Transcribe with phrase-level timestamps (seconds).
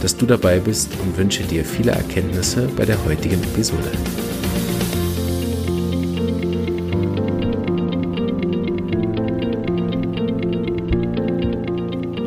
[0.00, 3.90] dass du dabei bist und wünsche dir viele Erkenntnisse bei der heutigen Episode.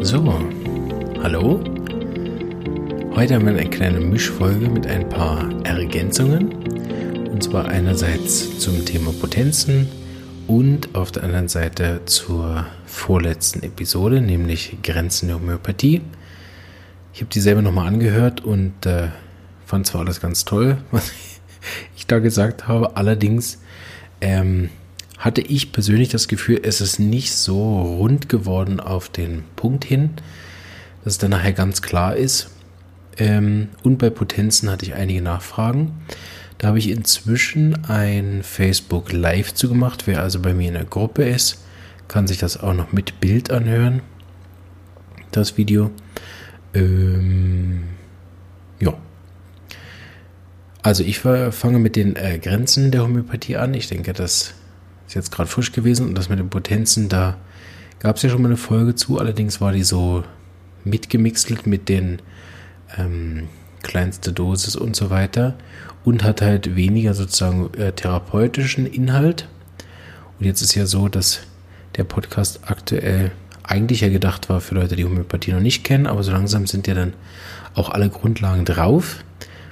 [0.02, 0.40] So,
[1.22, 1.60] hallo.
[3.16, 6.52] Heute haben wir eine kleine Mischfolge mit ein paar Ergänzungen.
[7.32, 9.88] Und zwar einerseits zum Thema Potenzen
[10.48, 16.02] und auf der anderen Seite zur vorletzten Episode, nämlich Grenzen der Homöopathie.
[17.14, 19.10] Ich habe die selber nochmal angehört und äh,
[19.66, 21.12] fand zwar alles ganz toll, was
[21.96, 23.60] ich da gesagt habe, allerdings
[24.20, 24.70] ähm,
[25.20, 30.10] hatte ich persönlich das Gefühl, es ist nicht so rund geworden auf den Punkt hin,
[31.04, 32.50] dass es dann nachher ganz klar ist.
[33.18, 35.94] Ähm, und bei Potenzen hatte ich einige Nachfragen.
[36.58, 40.08] Da habe ich inzwischen ein Facebook Live zugemacht.
[40.08, 41.64] Wer also bei mir in der Gruppe ist,
[42.08, 44.02] kann sich das auch noch mit Bild anhören.
[45.32, 45.92] Das Video.
[46.74, 47.84] Ähm,
[48.80, 48.94] ja.
[50.82, 53.74] Also ich fange mit den äh, Grenzen der Homöopathie an.
[53.74, 54.54] Ich denke, das
[55.08, 57.38] ist jetzt gerade frisch gewesen und das mit den Potenzen, da
[58.00, 59.20] gab es ja schon mal eine Folge zu.
[59.20, 60.24] Allerdings war die so
[60.84, 62.22] mitgemixelt mit den
[62.98, 63.48] ähm,
[63.82, 65.56] kleinste Dosis und so weiter
[66.04, 69.48] und hat halt weniger sozusagen äh, therapeutischen Inhalt.
[70.40, 71.42] Und jetzt ist ja so, dass
[71.96, 73.32] der Podcast aktuell
[73.64, 76.88] eigentlich ja gedacht war für Leute, die Homöopathie noch nicht kennen, aber so langsam sind
[76.88, 77.14] ja dann
[77.76, 79.24] auch alle Grundlagen drauf.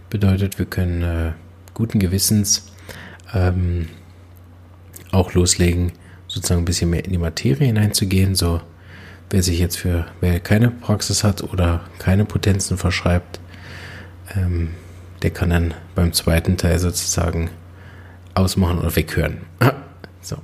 [0.09, 1.31] Bedeutet, wir können äh,
[1.73, 2.71] guten Gewissens
[3.33, 3.87] ähm,
[5.11, 5.91] auch loslegen,
[6.27, 8.35] sozusagen ein bisschen mehr in die Materie hineinzugehen.
[8.35, 8.61] So,
[9.29, 13.39] wer sich jetzt für, wer keine Praxis hat oder keine Potenzen verschreibt,
[14.35, 14.69] ähm,
[15.21, 17.49] der kann dann beim zweiten Teil sozusagen
[18.33, 19.37] ausmachen oder weghören.
[20.21, 20.37] so.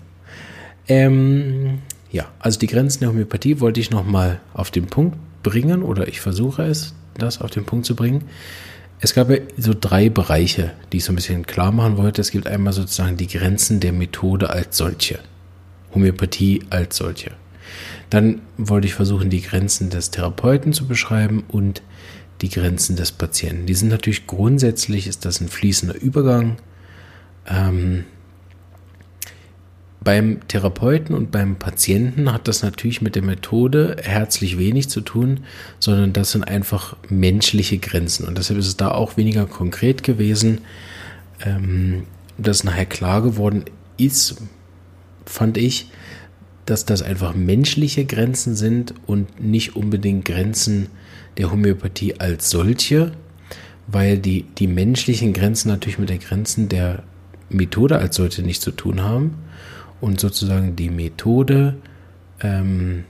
[0.88, 1.80] Ähm,
[2.12, 6.22] ja, also die Grenzen der Homöopathie wollte ich nochmal auf den Punkt bringen oder ich
[6.22, 8.24] versuche es, das auf den Punkt zu bringen.
[9.00, 12.22] Es gab ja so drei Bereiche, die ich so ein bisschen klar machen wollte.
[12.22, 15.20] Es gibt einmal sozusagen die Grenzen der Methode als solche.
[15.94, 17.32] Homöopathie als solche.
[18.10, 21.82] Dann wollte ich versuchen, die Grenzen des Therapeuten zu beschreiben und
[22.42, 23.66] die Grenzen des Patienten.
[23.66, 26.58] Die sind natürlich grundsätzlich, ist das ein fließender Übergang.
[27.48, 28.06] Ähm,
[30.08, 35.42] beim Therapeuten und beim Patienten hat das natürlich mit der Methode herzlich wenig zu tun,
[35.80, 38.26] sondern das sind einfach menschliche Grenzen.
[38.26, 40.62] Und deshalb ist es da auch weniger konkret gewesen.
[41.46, 42.04] Ähm,
[42.38, 43.66] dass nachher klar geworden
[43.98, 44.42] ist,
[45.26, 45.92] fand ich,
[46.66, 50.88] dass das einfach menschliche Grenzen sind und nicht unbedingt Grenzen
[51.36, 53.12] der Homöopathie als solche,
[53.88, 57.04] weil die, die menschlichen Grenzen natürlich mit den Grenzen der
[57.50, 59.36] Methode als solche nichts zu tun haben
[60.02, 61.76] und sozusagen die Methode
[62.42, 63.04] ähm,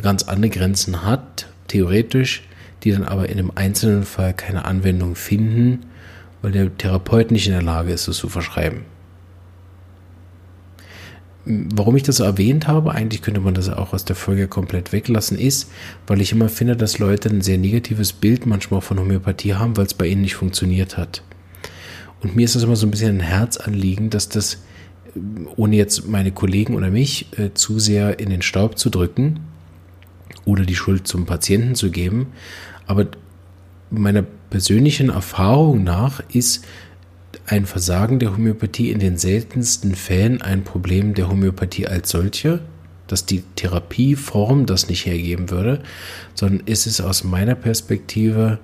[0.00, 2.42] ganz andere Grenzen hat, theoretisch,
[2.82, 5.86] die dann aber in einem einzelnen Fall keine Anwendung finden,
[6.42, 8.82] weil der Therapeut nicht in der Lage ist, es zu verschreiben.
[11.46, 15.38] Warum ich das erwähnt habe, eigentlich könnte man das auch aus der Folge komplett weglassen,
[15.38, 15.70] ist,
[16.06, 19.84] weil ich immer finde, dass Leute ein sehr negatives Bild manchmal von Homöopathie haben, weil
[19.84, 21.22] es bei ihnen nicht funktioniert hat.
[22.22, 24.62] Und mir ist das immer so ein bisschen ein Herzanliegen, dass das
[25.56, 29.40] ohne jetzt meine Kollegen oder mich äh, zu sehr in den Staub zu drücken
[30.44, 32.28] oder die Schuld zum Patienten zu geben.
[32.86, 33.06] Aber
[33.90, 36.64] meiner persönlichen Erfahrung nach ist
[37.46, 42.60] ein Versagen der Homöopathie in den seltensten Fällen ein Problem der Homöopathie als solche,
[43.06, 45.82] dass die Therapieform das nicht hergeben würde,
[46.34, 48.58] sondern ist es aus meiner Perspektive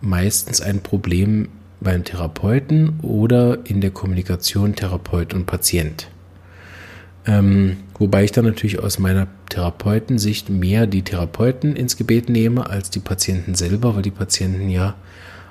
[0.00, 1.48] meistens ein Problem
[1.82, 6.08] beim Therapeuten oder in der Kommunikation Therapeut und Patient.
[7.24, 12.90] Ähm, wobei ich dann natürlich aus meiner Therapeutensicht mehr die Therapeuten ins Gebet nehme als
[12.90, 14.94] die Patienten selber, weil die Patienten ja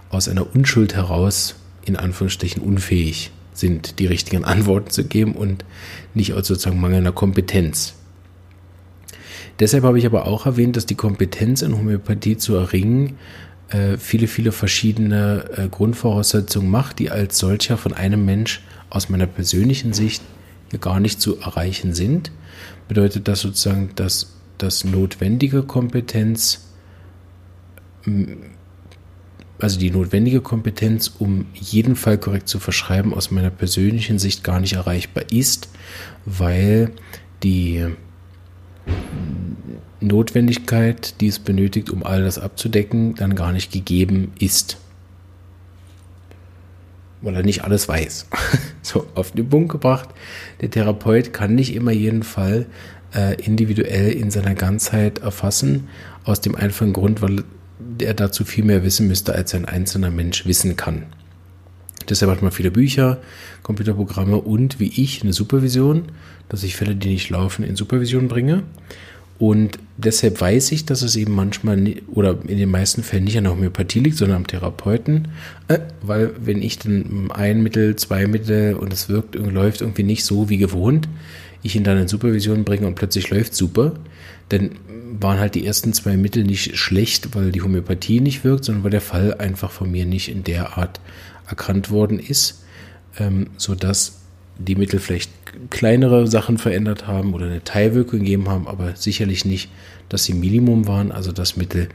[0.10, 1.56] aus einer Unschuld heraus
[1.86, 5.66] in Anführungsstrichen unfähig sind, die richtigen Antworten zu geben und
[6.14, 7.94] nicht aus sozusagen mangelnder Kompetenz.
[9.60, 13.18] Deshalb habe ich aber auch erwähnt, dass die Kompetenz in Homöopathie zu erringen
[13.72, 19.28] äh, viele, viele verschiedene äh, Grundvoraussetzungen macht, die als solcher von einem Mensch aus meiner
[19.28, 20.22] persönlichen Sicht
[20.80, 22.32] gar nicht zu erreichen sind.
[22.88, 26.68] Bedeutet das sozusagen, dass das notwendige Kompetenz
[29.60, 34.60] also die notwendige Kompetenz, um jeden Fall korrekt zu verschreiben, aus meiner persönlichen Sicht gar
[34.60, 35.70] nicht erreichbar ist,
[36.26, 36.92] weil
[37.44, 37.86] die
[40.00, 44.78] Notwendigkeit, die es benötigt, um all das abzudecken, dann gar nicht gegeben ist.
[47.22, 48.28] Weil er nicht alles weiß.
[48.82, 50.10] so, auf den Punkt gebracht,
[50.60, 52.66] der Therapeut kann nicht immer jeden Fall
[53.14, 55.88] äh, individuell in seiner Ganzheit erfassen,
[56.24, 57.44] aus dem einfachen Grund, weil
[58.00, 61.06] er dazu viel mehr wissen müsste, als ein einzelner Mensch wissen kann.
[62.10, 63.20] Deshalb hat man viele Bücher,
[63.64, 66.04] Computerprogramme und wie ich eine Supervision,
[66.50, 68.64] dass ich Fälle, die nicht laufen, in Supervision bringe.
[69.42, 73.46] Und deshalb weiß ich, dass es eben manchmal oder in den meisten Fällen nicht an
[73.46, 75.30] der Homöopathie liegt, sondern am Therapeuten.
[75.68, 80.04] Äh, weil wenn ich dann ein Mittel, zwei Mittel und es wirkt und läuft irgendwie
[80.04, 81.10] nicht so wie gewohnt,
[81.64, 83.94] ich ihn dann in Supervision bringe und plötzlich läuft super,
[84.50, 84.72] dann
[85.20, 88.92] waren halt die ersten zwei Mittel nicht schlecht, weil die Homöopathie nicht wirkt, sondern weil
[88.92, 91.00] der Fall einfach von mir nicht in der Art
[91.52, 92.64] erkannt worden ist,
[93.20, 94.22] ähm, sodass
[94.58, 95.32] die Mittel vielleicht
[95.70, 99.70] kleinere Sachen verändert haben oder eine Teilwirkung gegeben haben, aber sicherlich nicht,
[100.10, 101.90] dass sie Minimum waren, also das Mittel,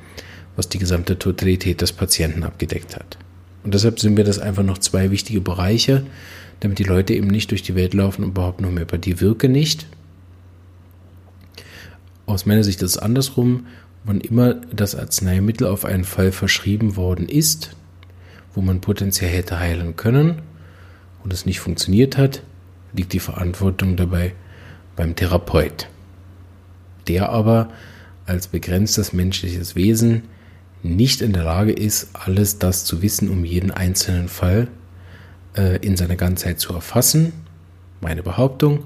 [0.57, 3.19] was die gesamte Totalität des Patienten abgedeckt hat.
[3.63, 6.05] Und deshalb sind mir das einfach noch zwei wichtige Bereiche,
[6.61, 9.87] damit die Leute eben nicht durch die Welt laufen und behaupten, Homöopathie wirke nicht.
[12.27, 13.67] Aus meiner Sicht ist es andersrum.
[14.05, 17.77] Wann immer das Arzneimittel auf einen Fall verschrieben worden ist,
[18.57, 20.43] wo man potenziell hätte heilen können
[21.23, 22.43] und es nicht funktioniert hat,
[22.95, 24.33] liegt die Verantwortung dabei
[24.97, 25.89] beim Therapeut,
[27.07, 27.69] der aber
[28.25, 30.23] als begrenztes menschliches Wesen
[30.83, 34.69] nicht in der Lage ist, alles das zu wissen, um jeden einzelnen Fall
[35.57, 37.33] äh, in seiner Ganzheit zu erfassen.
[38.01, 38.85] Meine Behauptung.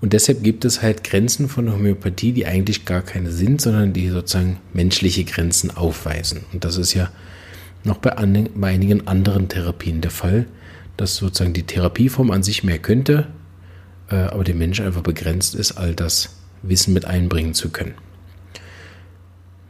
[0.00, 4.08] Und deshalb gibt es halt Grenzen von Homöopathie, die eigentlich gar keine sind, sondern die
[4.08, 6.44] sozusagen menschliche Grenzen aufweisen.
[6.52, 7.10] Und das ist ja
[7.84, 8.10] noch bei,
[8.54, 10.46] bei einigen anderen Therapien der Fall,
[10.96, 13.28] dass sozusagen die Therapieform an sich mehr könnte,
[14.10, 17.94] äh, aber der Mensch einfach begrenzt ist, all das Wissen mit einbringen zu können.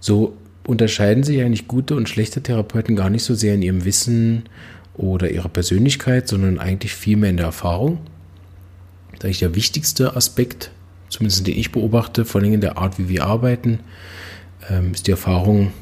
[0.00, 0.36] So
[0.66, 4.44] unterscheiden sich eigentlich gute und schlechte Therapeuten gar nicht so sehr in ihrem Wissen
[4.94, 7.98] oder ihrer Persönlichkeit, sondern eigentlich vielmehr in der Erfahrung.
[9.12, 10.70] Das ist eigentlich der wichtigste Aspekt,
[11.08, 13.80] zumindest den ich beobachte, vor allem in der Art, wie wir arbeiten,
[14.68, 15.72] ähm, ist die Erfahrung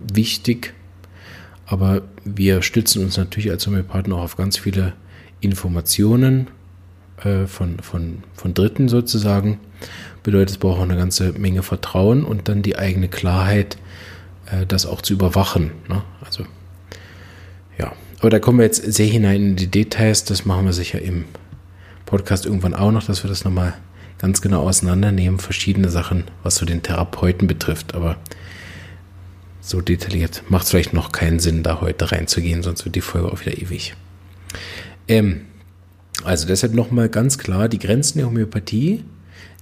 [0.00, 0.74] wichtig
[1.68, 4.94] aber wir stützen uns natürlich als Homöopathen auch auf ganz viele
[5.40, 6.48] Informationen
[7.22, 9.60] äh, von, von, von Dritten sozusagen.
[10.22, 13.76] Bedeutet, es braucht auch eine ganze Menge Vertrauen und dann die eigene Klarheit,
[14.46, 15.72] äh, das auch zu überwachen.
[15.88, 16.02] Ne?
[16.24, 16.44] Also,
[17.78, 17.92] ja.
[18.20, 20.24] Aber da kommen wir jetzt sehr hinein in die Details.
[20.24, 21.26] Das machen wir sicher im
[22.06, 23.74] Podcast irgendwann auch noch, dass wir das nochmal
[24.16, 25.38] ganz genau auseinandernehmen.
[25.38, 27.94] Verschiedene Sachen, was so den Therapeuten betrifft.
[27.94, 28.16] Aber
[29.68, 33.30] so detailliert macht es vielleicht noch keinen Sinn, da heute reinzugehen, sonst wird die Folge
[33.30, 33.94] auch wieder ewig.
[35.06, 35.42] Ähm,
[36.24, 39.04] also deshalb nochmal ganz klar, die Grenzen der Homöopathie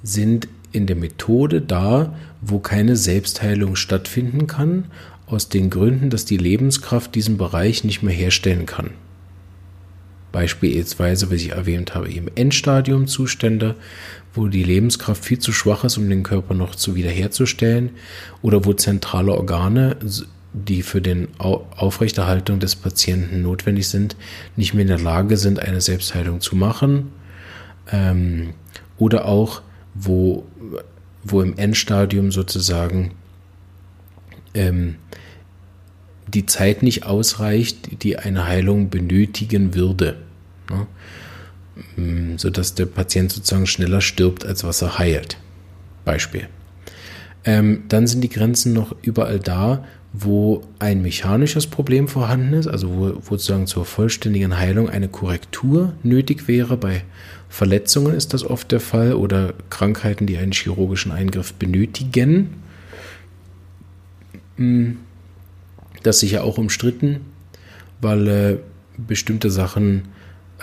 [0.02, 4.84] sind in der Methode da, wo keine Selbstheilung stattfinden kann,
[5.26, 8.90] aus den Gründen, dass die Lebenskraft diesen Bereich nicht mehr herstellen kann.
[10.32, 13.74] Beispielsweise, wie ich erwähnt habe, eben Endstadiumzustände,
[14.34, 17.90] wo die Lebenskraft viel zu schwach ist, um den Körper noch zu wiederherzustellen,
[18.42, 19.96] oder wo zentrale Organe,
[20.52, 24.16] die für die Aufrechterhaltung des Patienten notwendig sind,
[24.56, 27.12] nicht mehr in der Lage sind, eine Selbstheilung zu machen,
[27.90, 28.54] ähm,
[28.98, 29.62] oder auch
[29.94, 30.44] wo,
[31.24, 33.12] wo im Endstadium sozusagen
[34.54, 34.96] ähm,
[36.28, 40.16] die Zeit nicht ausreicht, die eine Heilung benötigen würde.
[40.70, 40.86] Ne?
[41.96, 45.38] Mm, sodass der Patient sozusagen schneller stirbt, als was er heilt.
[46.04, 46.48] Beispiel.
[47.44, 52.88] Ähm, dann sind die Grenzen noch überall da, wo ein mechanisches Problem vorhanden ist, also
[52.90, 56.76] wo, wo sozusagen zur vollständigen Heilung eine Korrektur nötig wäre.
[56.76, 57.02] Bei
[57.48, 62.62] Verletzungen ist das oft der Fall oder Krankheiten, die einen chirurgischen Eingriff benötigen.
[64.56, 64.92] Mm,
[66.06, 67.20] das sicher auch umstritten,
[68.00, 68.56] weil äh,
[68.96, 70.02] bestimmte Sachen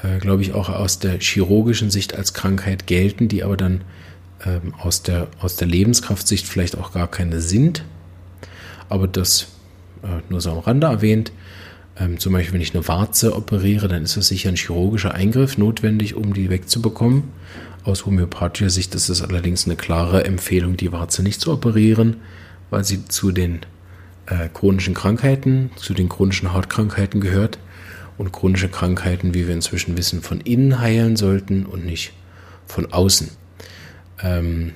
[0.01, 3.81] äh, glaube ich, auch aus der chirurgischen Sicht als Krankheit gelten, die aber dann
[4.45, 7.83] ähm, aus, der, aus der Lebenskraftsicht vielleicht auch gar keine sind.
[8.89, 9.47] Aber das
[10.03, 11.31] äh, nur so am Rande erwähnt.
[11.97, 15.57] Ähm, zum Beispiel, wenn ich eine Warze operiere, dann ist es sicher ein chirurgischer Eingriff
[15.57, 17.23] notwendig, um die wegzubekommen.
[17.83, 22.17] Aus homöopathischer Sicht ist es allerdings eine klare Empfehlung, die Warze nicht zu operieren,
[22.69, 23.59] weil sie zu den
[24.27, 27.59] äh, chronischen Krankheiten, zu den chronischen Hautkrankheiten gehört
[28.17, 32.13] und chronische Krankheiten, wie wir inzwischen wissen, von innen heilen sollten und nicht
[32.65, 33.29] von außen.
[34.21, 34.73] Ähm,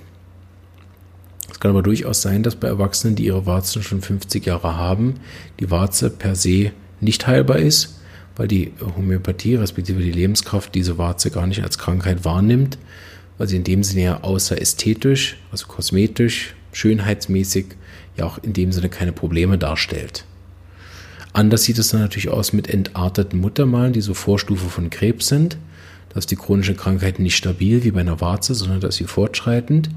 [1.50, 5.16] es kann aber durchaus sein, dass bei Erwachsenen, die ihre Warzen schon 50 Jahre haben,
[5.60, 8.00] die Warze per se nicht heilbar ist,
[8.36, 12.78] weil die Homöopathie respektive die Lebenskraft diese Warze gar nicht als Krankheit wahrnimmt,
[13.38, 17.68] weil sie in dem Sinne ja außer ästhetisch, also kosmetisch, schönheitsmäßig,
[18.18, 20.26] ja auch in dem Sinne keine Probleme darstellt.
[21.34, 25.58] Anders sieht es dann natürlich aus mit entarteten Muttermalen, die so Vorstufe von Krebs sind.
[26.10, 29.04] Da ist die chronische Krankheit nicht stabil wie bei einer Warze, sondern da ist sie
[29.04, 29.90] fortschreitend.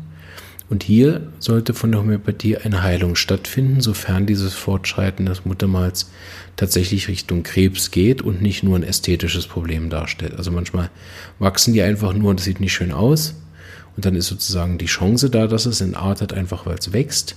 [0.69, 6.11] Und hier sollte von der Homöopathie eine Heilung stattfinden, sofern dieses Fortschreiten des Muttermals
[6.57, 10.37] tatsächlich Richtung Krebs geht und nicht nur ein ästhetisches Problem darstellt.
[10.37, 10.91] Also manchmal
[11.41, 13.35] wachsen die einfach nur und das sieht nicht schön aus.
[13.97, 17.35] Und dann ist sozusagen die Chance da, dass es entartet, einfach weil es wächst.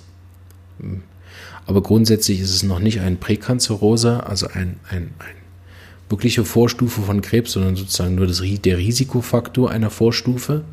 [1.65, 5.35] Aber grundsätzlich ist es noch nicht ein Präkanzerose, also ein, ein, ein
[6.09, 10.63] wirkliche Vorstufe von Krebs, sondern sozusagen nur das, der Risikofaktor einer Vorstufe.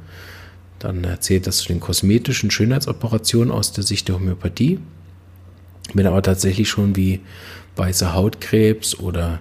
[0.79, 4.81] Dann erzählt das zu den kosmetischen Schönheitsoperationen aus der Sicht der Homöopathie.
[5.95, 7.21] Wenn aber tatsächlich schon wie
[7.77, 9.41] weiße Hautkrebs oder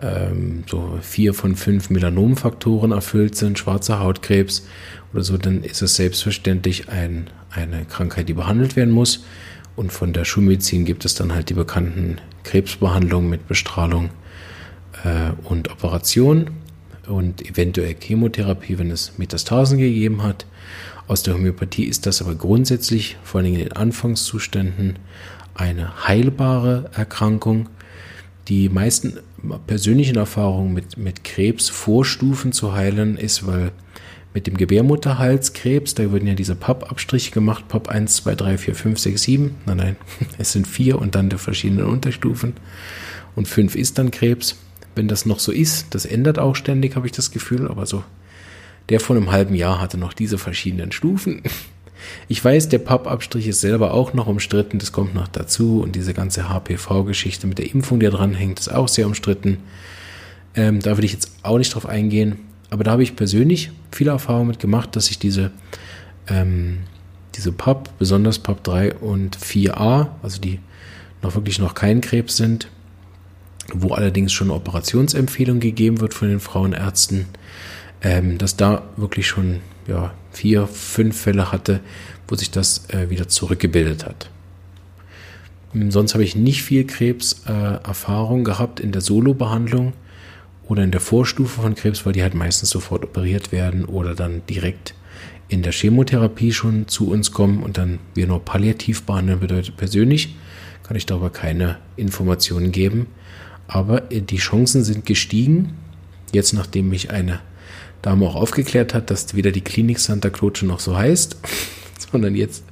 [0.00, 4.66] ähm, so vier von fünf Melanomfaktoren erfüllt sind, schwarzer Hautkrebs
[5.12, 9.24] oder so, dann ist es selbstverständlich ein, eine Krankheit, die behandelt werden muss.
[9.76, 14.10] Und von der Schulmedizin gibt es dann halt die bekannten Krebsbehandlungen mit Bestrahlung
[15.04, 16.50] äh, und Operation
[17.06, 20.46] und eventuell Chemotherapie, wenn es Metastasen gegeben hat.
[21.06, 24.98] Aus der Homöopathie ist das aber grundsätzlich, vor allem in den Anfangszuständen,
[25.54, 27.68] eine heilbare Erkrankung.
[28.48, 29.18] Die meisten
[29.66, 33.72] persönlichen Erfahrungen mit, mit Krebs Vorstufen zu heilen ist, weil
[34.36, 38.98] mit dem Gebärmutterhalskrebs, da wurden ja diese Pappabstriche gemacht, Papp 1, 2, 3, 4, 5,
[38.98, 39.54] 6, 7.
[39.64, 39.96] Nein, nein,
[40.38, 42.52] es sind vier und dann die verschiedenen Unterstufen.
[43.34, 44.56] Und fünf ist dann Krebs.
[44.94, 48.04] Wenn das noch so ist, das ändert auch ständig, habe ich das Gefühl, aber so
[48.90, 51.42] der von einem halben Jahr hatte noch diese verschiedenen Stufen.
[52.28, 55.80] Ich weiß, der Pappabstrich ist selber auch noch umstritten, das kommt noch dazu.
[55.80, 59.58] Und diese ganze HPV-Geschichte mit der Impfung, die dran hängt, ist auch sehr umstritten.
[60.54, 62.36] Ähm, da will ich jetzt auch nicht drauf eingehen.
[62.70, 65.50] Aber da habe ich persönlich viele Erfahrungen mit gemacht, dass ich diese,
[66.28, 66.78] ähm,
[67.34, 70.60] diese PAP, besonders PAP 3 und 4a, also die
[71.22, 72.68] noch wirklich noch kein Krebs sind,
[73.72, 77.26] wo allerdings schon eine Operationsempfehlung gegeben wird von den Frauenärzten,
[78.02, 81.80] ähm, dass da wirklich schon ja, vier, fünf Fälle hatte,
[82.28, 84.30] wo sich das äh, wieder zurückgebildet hat.
[85.74, 89.92] Ähm, sonst habe ich nicht viel Krebserfahrung äh, gehabt in der Solo-Behandlung
[90.68, 94.42] oder in der Vorstufe von Krebs, weil die halt meistens sofort operiert werden oder dann
[94.48, 94.94] direkt
[95.48, 100.34] in der Chemotherapie schon zu uns kommen und dann wir nur palliativ behandeln bedeutet persönlich,
[100.82, 103.06] kann ich darüber keine Informationen geben.
[103.68, 105.74] Aber äh, die Chancen sind gestiegen,
[106.32, 107.40] jetzt nachdem mich eine
[108.02, 111.36] Dame auch aufgeklärt hat, dass weder die Klinik Santa Croce noch so heißt,
[112.10, 112.64] sondern jetzt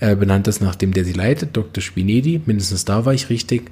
[0.00, 1.82] äh, benannt ist nach dem, der sie leitet, Dr.
[1.82, 2.40] Spinedi.
[2.46, 3.70] Mindestens da war ich richtig.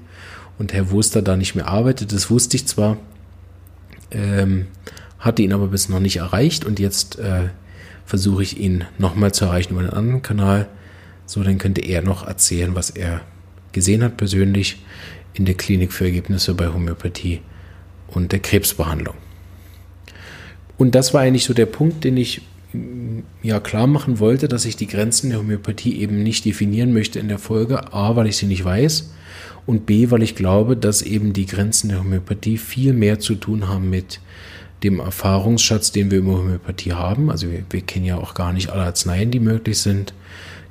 [0.59, 2.97] Und Herr Wurster da nicht mehr arbeitet, das wusste ich zwar,
[4.15, 4.67] ähm,
[5.19, 7.49] hatte ihn aber bis noch nicht erreicht und jetzt äh,
[8.07, 10.69] versuche ich ihn nochmal zu erreichen über einen anderen Kanal.
[11.27, 13.23] So, dann könnte er noch erzählen, was er
[13.73, 14.83] gesehen hat persönlich
[15.33, 17.41] in der Klinik für Ergebnisse bei Homöopathie
[18.09, 19.17] und der Krebsbehandlung.
[20.77, 22.43] Und das war eigentlich so der Punkt, den ich
[22.73, 27.19] mm, ja klar machen wollte, dass ich die Grenzen der Homöopathie eben nicht definieren möchte
[27.19, 27.93] in der Folge.
[27.93, 29.14] A, weil ich sie nicht weiß
[29.67, 33.69] und B, weil ich glaube, dass eben die Grenzen der Homöopathie viel mehr zu tun
[33.69, 34.21] haben mit
[34.83, 37.31] dem Erfahrungsschatz, den wir über Homöopathie haben.
[37.31, 40.13] Also wir, wir kennen ja auch gar nicht alle Arzneien, die möglich sind.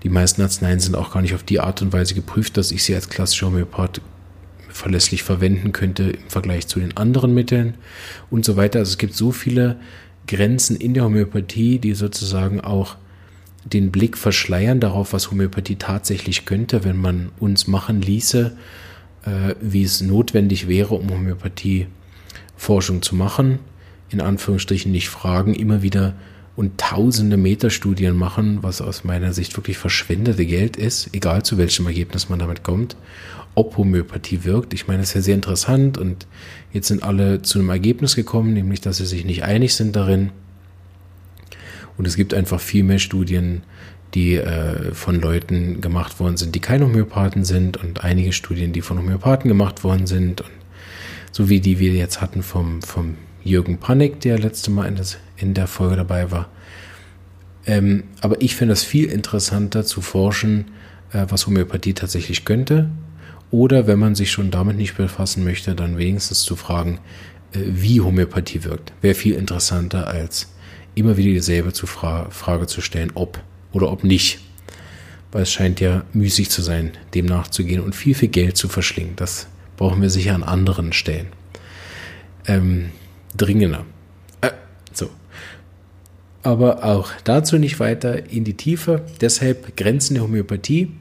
[0.04, 2.84] Die meisten Arzneien sind auch gar nicht auf die Art und Weise geprüft, dass ich
[2.84, 4.02] sie als klassischer Homöopath
[4.70, 7.76] verlässlich verwenden könnte im Vergleich zu den anderen Mitteln
[8.30, 8.80] und so weiter.
[8.80, 9.78] Also es gibt so viele
[10.28, 12.98] Grenzen in der Homöopathie, die sozusagen auch
[13.66, 18.56] den Blick verschleiern darauf, was Homöopathie tatsächlich könnte, wenn man uns machen ließe,
[19.26, 21.88] äh, wie es notwendig wäre, um Homöopathie
[22.56, 23.60] Forschung zu machen.
[24.10, 26.14] In Anführungsstrichen nicht fragen, immer wieder
[26.56, 31.88] und tausende Metastudien machen, was aus meiner Sicht wirklich verschwendete Geld ist, egal zu welchem
[31.88, 32.96] Ergebnis man damit kommt
[33.56, 34.74] ob Homöopathie wirkt.
[34.74, 36.28] Ich meine, das ist ja sehr interessant und
[36.72, 40.32] jetzt sind alle zu einem Ergebnis gekommen, nämlich dass sie sich nicht einig sind darin.
[41.98, 43.64] Und es gibt einfach viel mehr Studien,
[44.14, 48.82] die äh, von Leuten gemacht worden sind, die keine Homöopathen sind und einige Studien, die
[48.82, 50.42] von Homöopathen gemacht worden sind.
[50.42, 50.52] Und
[51.32, 55.18] so wie die wir jetzt hatten vom, vom Jürgen Panik, der letzte Mal in, das,
[55.38, 56.50] in der Folge dabei war.
[57.66, 60.66] Ähm, aber ich finde es viel interessanter zu forschen,
[61.12, 62.90] äh, was Homöopathie tatsächlich könnte
[63.54, 67.00] oder wenn man sich schon damit nicht befassen möchte, dann wenigstens zu fragen,
[67.54, 68.94] äh, wie Homöopathie wirkt.
[69.02, 70.53] Wäre viel interessanter, als
[70.96, 73.40] immer wieder dieselbe zu Fra Frage zu stellen, ob
[73.72, 74.40] oder ob nicht.
[75.32, 79.16] Weil es scheint ja müßig zu sein, dem nachzugehen und viel, viel Geld zu verschlingen.
[79.16, 79.48] Das
[79.78, 81.28] brauchen wir sicher an anderen Stellen.
[82.46, 82.92] Ähm,
[83.36, 83.86] dringender.
[84.42, 84.52] Äh.
[86.44, 89.06] Aber auch dazu nicht weiter in die Tiefe.
[89.22, 90.92] Deshalb Grenzen der Homöopathie.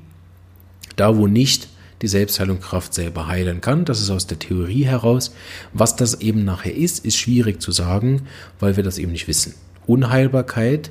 [0.94, 1.68] Da, wo nicht
[2.00, 3.84] die Selbstheilung Kraft selber heilen kann.
[3.84, 5.34] Das ist aus der Theorie heraus.
[5.72, 8.22] Was das eben nachher ist, ist schwierig zu sagen,
[8.60, 9.54] weil wir das eben nicht wissen.
[9.86, 10.90] Unheilbarkeit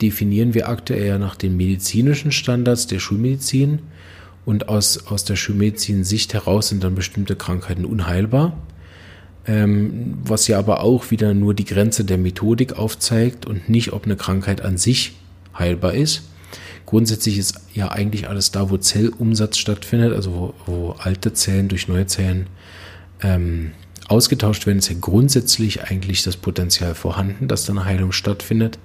[0.00, 3.80] definieren wir aktuell ja nach den medizinischen Standards der Schulmedizin.
[4.46, 8.56] Und aus, aus der Schulmedizin-Sicht heraus sind dann bestimmte Krankheiten unheilbar.
[9.46, 14.04] Ähm, was ja aber auch wieder nur die Grenze der Methodik aufzeigt und nicht, ob
[14.04, 15.12] eine Krankheit an sich
[15.58, 16.22] heilbar ist.
[16.86, 21.88] Grundsätzlich ist ja eigentlich alles da, wo Zellumsatz stattfindet, also wo, wo alte Zellen durch
[21.88, 22.48] neue Zellen
[23.22, 23.72] ähm,
[24.10, 28.78] ausgetauscht werden, ist ja grundsätzlich eigentlich das Potenzial vorhanden, dass da eine Heilung stattfindet.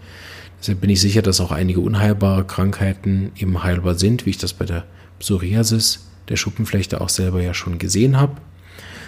[0.59, 4.53] Deshalb bin ich sicher, dass auch einige unheilbare Krankheiten eben heilbar sind, wie ich das
[4.53, 4.85] bei der
[5.19, 8.37] Psoriasis der Schuppenflechte auch selber ja schon gesehen habe.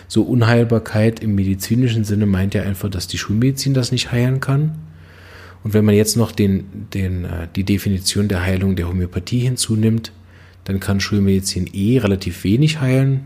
[0.07, 4.77] So Unheilbarkeit im medizinischen Sinne meint ja einfach, dass die Schulmedizin das nicht heilen kann.
[5.63, 10.11] Und wenn man jetzt noch den, den, äh, die Definition der Heilung der Homöopathie hinzunimmt,
[10.63, 13.25] dann kann Schulmedizin eh relativ wenig heilen.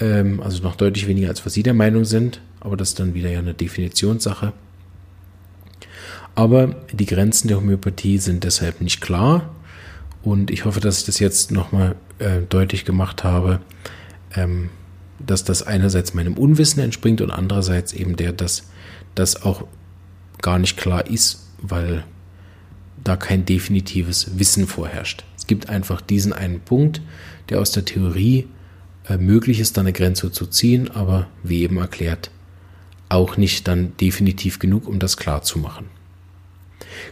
[0.00, 2.40] Ähm, also noch deutlich weniger, als was Sie der Meinung sind.
[2.60, 4.52] Aber das ist dann wieder ja eine Definitionssache.
[6.34, 9.50] Aber die Grenzen der Homöopathie sind deshalb nicht klar.
[10.22, 13.60] Und ich hoffe, dass ich das jetzt nochmal äh, deutlich gemacht habe,
[14.34, 14.70] ähm,
[15.18, 18.68] dass das einerseits meinem Unwissen entspringt und andererseits eben der, dass
[19.14, 19.64] das auch
[20.40, 22.04] gar nicht klar ist, weil
[23.02, 25.24] da kein definitives Wissen vorherrscht.
[25.36, 27.00] Es gibt einfach diesen einen Punkt,
[27.48, 28.46] der aus der Theorie
[29.16, 32.30] möglich ist, da eine Grenze zu ziehen, aber wie eben erklärt,
[33.08, 35.86] auch nicht dann definitiv genug, um das klar zu machen.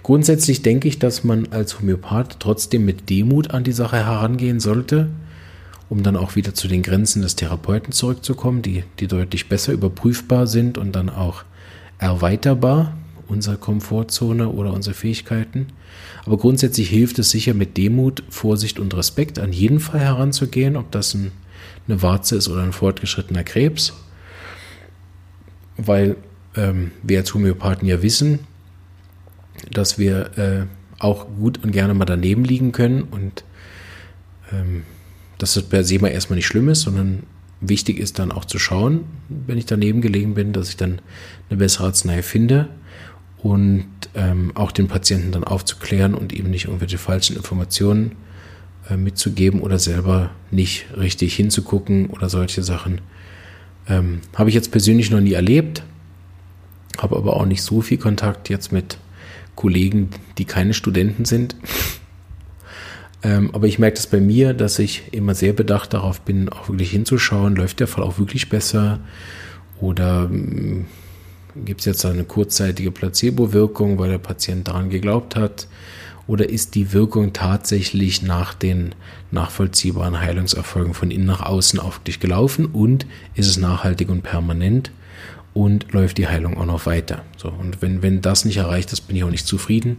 [0.03, 5.09] Grundsätzlich denke ich, dass man als Homöopath trotzdem mit Demut an die Sache herangehen sollte,
[5.89, 10.47] um dann auch wieder zu den Grenzen des Therapeuten zurückzukommen, die, die deutlich besser überprüfbar
[10.47, 11.45] sind und dann auch
[11.99, 12.97] erweiterbar
[13.29, 15.69] unsere Komfortzone oder unsere Fähigkeiten.
[16.25, 20.91] Aber grundsätzlich hilft es sicher mit Demut, Vorsicht und Respekt an jeden Fall heranzugehen, ob
[20.91, 21.33] das ein,
[21.89, 23.93] eine Warze ist oder ein fortgeschrittener Krebs.
[25.77, 26.17] Weil
[26.57, 28.41] ähm, wir als Homöopathen ja wissen,
[29.71, 30.67] dass wir äh,
[30.99, 33.45] auch gut und gerne mal daneben liegen können und
[34.53, 34.85] ähm,
[35.39, 37.25] dass das per se mal erstmal nicht schlimm ist, sondern
[37.61, 41.01] wichtig ist dann auch zu schauen, wenn ich daneben gelegen bin, dass ich dann
[41.51, 42.69] eine bessere Arznei finde
[43.39, 48.13] und ähm, auch den Patienten dann aufzuklären und eben nicht irgendwelche falschen Informationen
[48.91, 53.01] äh, mitzugeben oder selber nicht richtig hinzugucken oder solche Sachen.
[53.89, 55.83] Ähm, habe ich jetzt persönlich noch nie erlebt,
[56.99, 58.99] habe aber auch nicht so viel Kontakt jetzt mit
[59.55, 61.57] Kollegen, die keine Studenten sind.
[63.23, 66.69] ähm, aber ich merke das bei mir, dass ich immer sehr bedacht darauf bin, auch
[66.69, 69.01] wirklich hinzuschauen, läuft der Fall auch wirklich besser
[69.81, 70.87] oder hm,
[71.65, 75.69] Gibt es jetzt eine kurzzeitige Placebo-Wirkung, weil der Patient daran geglaubt hat?
[76.27, 78.95] Oder ist die Wirkung tatsächlich nach den
[79.31, 84.91] nachvollziehbaren Heilungserfolgen von innen nach außen auf dich gelaufen und ist es nachhaltig und permanent
[85.55, 87.23] und läuft die Heilung auch noch weiter?
[87.37, 89.99] So, und wenn, wenn das nicht erreicht ist, bin ich auch nicht zufrieden,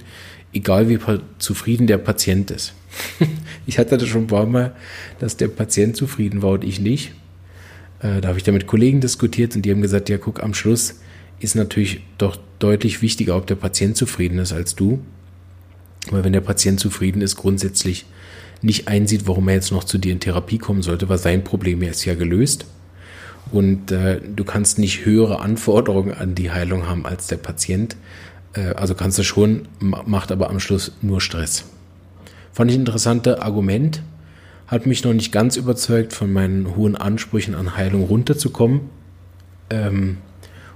[0.54, 1.00] egal wie
[1.40, 2.74] zufrieden der Patient ist.
[3.66, 4.76] ich hatte das schon ein paar Mal,
[5.20, 7.14] dass der Patient zufrieden war und ich nicht.
[8.02, 10.54] Äh, da habe ich da mit Kollegen diskutiert und die haben gesagt, ja, guck, am
[10.54, 11.00] Schluss
[11.40, 15.00] ist natürlich doch deutlich wichtiger, ob der Patient zufrieden ist als du.
[16.12, 18.06] Weil wenn der Patient zufrieden ist, grundsätzlich
[18.62, 21.82] nicht einsieht, warum er jetzt noch zu dir in Therapie kommen sollte, weil sein Problem
[21.82, 22.66] ist ja gelöst.
[23.52, 27.96] Und äh, du kannst nicht höhere Anforderungen an die Heilung haben als der Patient.
[28.54, 31.66] Äh, also kannst du schon, macht aber am Schluss nur Stress.
[32.52, 34.02] Fand ich ein interessantes Argument.
[34.68, 38.82] Hat mich noch nicht ganz überzeugt, von meinen hohen Ansprüchen an Heilung runterzukommen.
[39.70, 40.18] Ähm,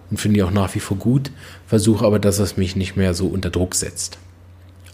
[0.10, 1.32] und finde ich auch nach wie vor gut,
[1.66, 4.18] versuche aber, dass es mich nicht mehr so unter Druck setzt.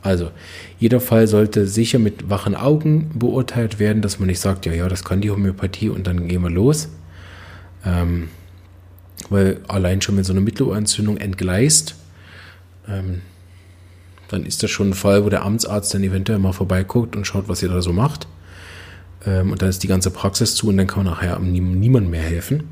[0.08, 0.32] Also,
[0.80, 4.88] jeder Fall sollte sicher mit wachen Augen beurteilt werden, dass man nicht sagt, ja, ja,
[4.88, 6.88] das kann die Homöopathie und dann gehen wir los.
[7.86, 8.30] Ähm,
[9.28, 11.96] weil allein schon, wenn so eine Mittelohrentzündung entgleist,
[12.88, 13.22] ähm,
[14.30, 17.50] dann ist das schon ein Fall, wo der Amtsarzt dann eventuell mal vorbeiguckt und schaut,
[17.50, 18.30] was ihr da so macht.
[19.26, 22.24] Ähm, und dann ist die ganze Praxis zu und dann kann man nachher niemandem mehr
[22.24, 22.64] helfen.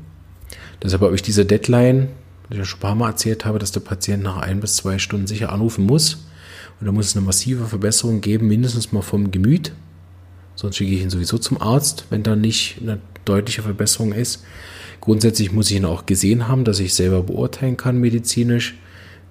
[0.82, 2.08] Deshalb habe ich diese Deadline
[2.48, 4.98] ich ja schon ein paar Mal erzählt habe, dass der Patient nach ein bis zwei
[4.98, 6.25] Stunden sicher anrufen muss.
[6.80, 9.72] Und da muss es eine massive Verbesserung geben, mindestens mal vom Gemüt.
[10.54, 14.44] Sonst schicke ich ihn sowieso zum Arzt, wenn da nicht eine deutliche Verbesserung ist.
[15.00, 18.74] Grundsätzlich muss ich ihn auch gesehen haben, dass ich selber beurteilen kann medizinisch,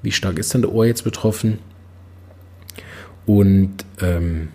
[0.01, 1.59] wie stark ist denn der Ohr jetzt betroffen.
[3.25, 4.49] Und ähm,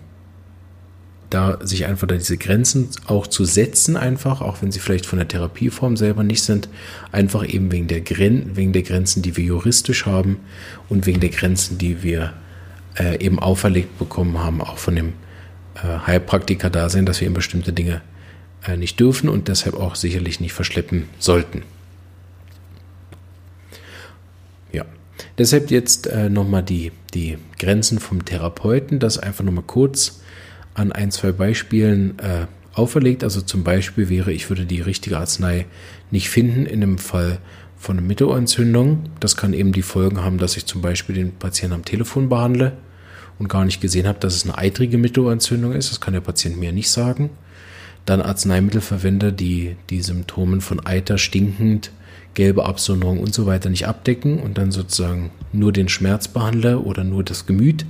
[1.29, 5.19] da sich einfach da diese Grenzen auch zu setzen, einfach, auch wenn sie vielleicht von
[5.19, 6.69] der Therapieform selber nicht sind,
[7.13, 10.39] einfach eben wegen der, Gren wegen der Grenzen, die wir juristisch haben
[10.89, 12.35] und wegen der Grenzen, die wir
[12.99, 15.13] äh, eben auferlegt bekommen haben, auch von dem
[15.77, 18.01] äh, Heilpraktiker da sind, dass wir eben bestimmte Dinge
[18.67, 21.63] äh, nicht dürfen und deshalb auch sicherlich nicht verschleppen sollten.
[24.73, 24.85] Ja,
[25.39, 30.21] deshalb jetzt äh, nochmal die, die Grenzen vom Therapeuten, das einfach nochmal kurz
[30.75, 33.25] an ein, zwei Beispielen äh, auferlegt.
[33.25, 35.67] Also zum Beispiel wäre, ich würde die richtige Arznei
[36.11, 37.39] nicht finden in einem Fall
[37.81, 39.05] von einer Mittelohrentzündung.
[39.19, 42.73] Das kann eben die Folgen haben, dass ich zum Beispiel den Patienten am Telefon behandle
[43.39, 45.91] und gar nicht gesehen habe, dass es eine eitrige Mittelohrentzündung ist.
[45.91, 47.31] Das kann der Patient mir nicht sagen.
[48.05, 51.91] Dann Arzneimittel verwende, die die Symptome von Eiter, stinkend,
[52.35, 57.03] gelbe Absonderung und so weiter nicht abdecken und dann sozusagen nur den Schmerz behandle oder
[57.03, 57.87] nur das Gemüt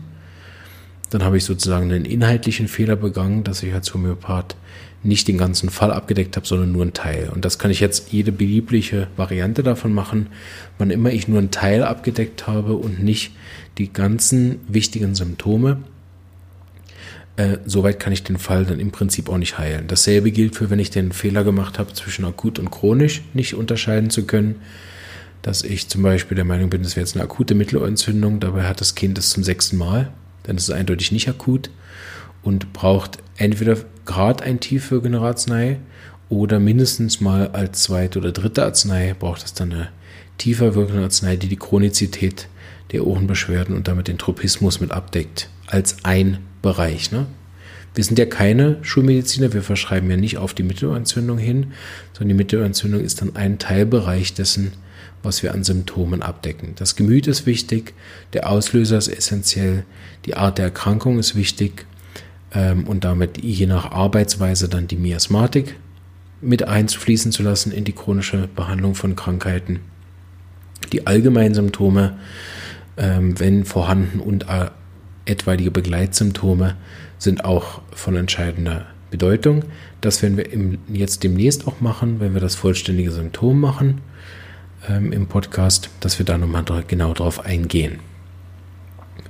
[1.10, 4.56] dann habe ich sozusagen einen inhaltlichen Fehler begangen, dass ich als Homöopath
[5.02, 7.30] nicht den ganzen Fall abgedeckt habe, sondern nur einen Teil.
[7.34, 10.26] Und das kann ich jetzt jede beliebliche Variante davon machen,
[10.78, 13.32] wann immer ich nur einen Teil abgedeckt habe und nicht
[13.78, 15.78] die ganzen wichtigen Symptome.
[17.36, 19.86] Äh, soweit kann ich den Fall dann im Prinzip auch nicht heilen.
[19.86, 24.10] Dasselbe gilt für, wenn ich den Fehler gemacht habe, zwischen akut und chronisch nicht unterscheiden
[24.10, 24.56] zu können
[25.42, 28.82] dass ich zum Beispiel der Meinung bin, das wäre jetzt eine akute Mittelohrentzündung, dabei hat
[28.82, 31.70] das Kind es zum sechsten Mal dann ist es eindeutig nicht akut
[32.42, 35.78] und braucht entweder gerade ein tiefwirkende Arznei
[36.28, 39.88] oder mindestens mal als zweite oder dritte Arznei braucht es dann eine
[40.38, 42.48] tiefer wirkende Arznei, die die Chronizität
[42.92, 47.12] der Ohrenbeschwerden und damit den Tropismus mit abdeckt, als ein Bereich.
[47.12, 47.26] Ne?
[47.94, 51.72] Wir sind ja keine Schulmediziner, wir verschreiben ja nicht auf die Mittelohrentzündung hin,
[52.12, 54.72] sondern die Mittelohrentzündung ist dann ein Teilbereich dessen,
[55.22, 56.74] was wir an Symptomen abdecken.
[56.76, 57.94] Das Gemüt ist wichtig,
[58.32, 59.84] der Auslöser ist essentiell,
[60.24, 61.86] die Art der Erkrankung ist wichtig
[62.52, 65.76] ähm, und damit je nach Arbeitsweise dann die Miasmatik
[66.40, 69.80] mit einfließen zu lassen in die chronische Behandlung von Krankheiten.
[70.92, 72.18] Die allgemeinen Symptome,
[72.96, 74.70] ähm, wenn vorhanden und äh,
[75.26, 76.76] etwaige Begleitsymptome
[77.18, 79.64] sind auch von entscheidender Bedeutung.
[80.00, 84.00] Das werden wir im, jetzt demnächst auch machen, wenn wir das vollständige Symptom machen
[84.88, 87.98] ähm, im Podcast, dass wir da nochmal genau drauf eingehen,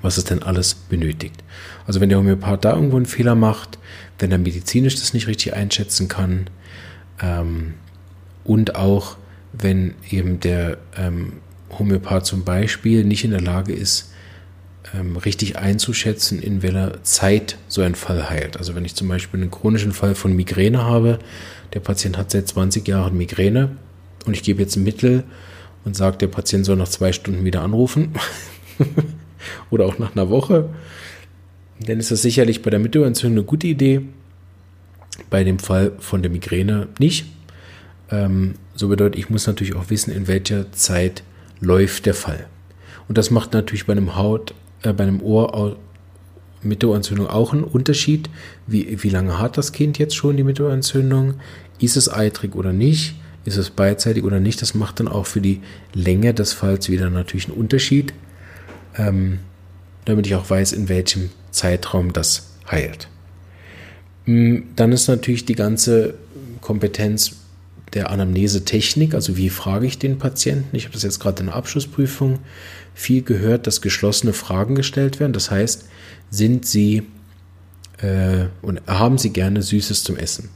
[0.03, 1.43] was es denn alles benötigt.
[1.87, 3.79] Also wenn der Homöopath da irgendwo einen Fehler macht,
[4.19, 6.49] wenn er medizinisch das nicht richtig einschätzen kann
[7.21, 7.75] ähm,
[8.45, 9.17] und auch
[9.53, 11.35] wenn eben der ähm,
[11.79, 14.11] Homöopath zum Beispiel nicht in der Lage ist,
[14.95, 18.57] ähm, richtig einzuschätzen, in welcher Zeit so ein Fall heilt.
[18.57, 21.19] Also wenn ich zum Beispiel einen chronischen Fall von Migräne habe,
[21.75, 23.77] der Patient hat seit 20 Jahren Migräne
[24.27, 25.25] und ich gebe jetzt ein Mittel
[25.85, 28.13] und sage, der Patient soll nach zwei Stunden wieder anrufen
[29.71, 30.69] oder auch nach einer Woche,
[31.81, 34.03] dann ist das sicherlich bei der Mittelohrentzündung eine gute Idee.
[35.29, 37.27] Bei dem Fall von der Migräne nicht.
[38.11, 41.23] Ähm, so bedeutet, ich muss natürlich auch wissen, in welcher Zeit
[41.61, 42.47] läuft der Fall.
[43.09, 45.77] Und das macht natürlich bei einem Haut, äh, bei einem Ohr
[46.63, 48.29] Mittelohrentzündung auch einen Unterschied.
[48.67, 51.35] Wie, wie lange hat das Kind jetzt schon die Mittelohrentzündung?
[51.79, 53.15] Ist es eitrig oder nicht?
[53.45, 54.61] ist es beidseitig oder nicht.
[54.63, 55.61] Das macht dann auch für die
[55.95, 58.13] Länge des Falls wieder natürlich einen Unterschied,
[58.97, 59.41] ähm,
[60.05, 63.09] damit ich auch weiß, in welchem Zeitraum das heilt.
[64.27, 66.15] Mm, dann ist natürlich die ganze
[66.61, 67.37] Kompetenz
[67.93, 70.77] der Anamnese-Technik, also wie frage ich den Patienten.
[70.77, 72.39] Ich habe das jetzt gerade in der Abschlussprüfung
[72.95, 75.33] viel gehört, dass geschlossene Fragen gestellt werden.
[75.33, 75.89] Das heißt,
[76.31, 77.03] sind Sie
[77.99, 80.51] äh, und haben Sie gerne Süßes zum Essen?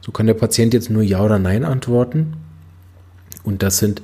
[0.00, 2.36] So kann der Patient jetzt nur Ja oder Nein antworten.
[3.42, 4.02] Und das sind,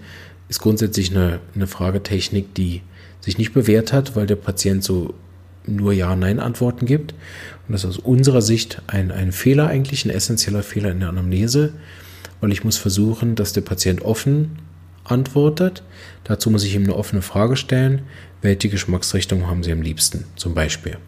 [0.48, 2.82] ist grundsätzlich eine, eine Fragetechnik, die
[3.22, 5.14] sich nicht bewährt hat, weil der Patient so
[5.66, 7.12] nur Ja-Nein-Antworten gibt.
[7.66, 11.08] Und das ist aus unserer Sicht ein, ein Fehler eigentlich, ein essentieller Fehler in der
[11.08, 11.72] Anamnese,
[12.40, 14.58] weil ich muss versuchen, dass der Patient offen
[15.04, 15.82] antwortet.
[16.24, 18.02] Dazu muss ich ihm eine offene Frage stellen.
[18.40, 20.98] Welche Geschmacksrichtung haben Sie am liebsten zum Beispiel?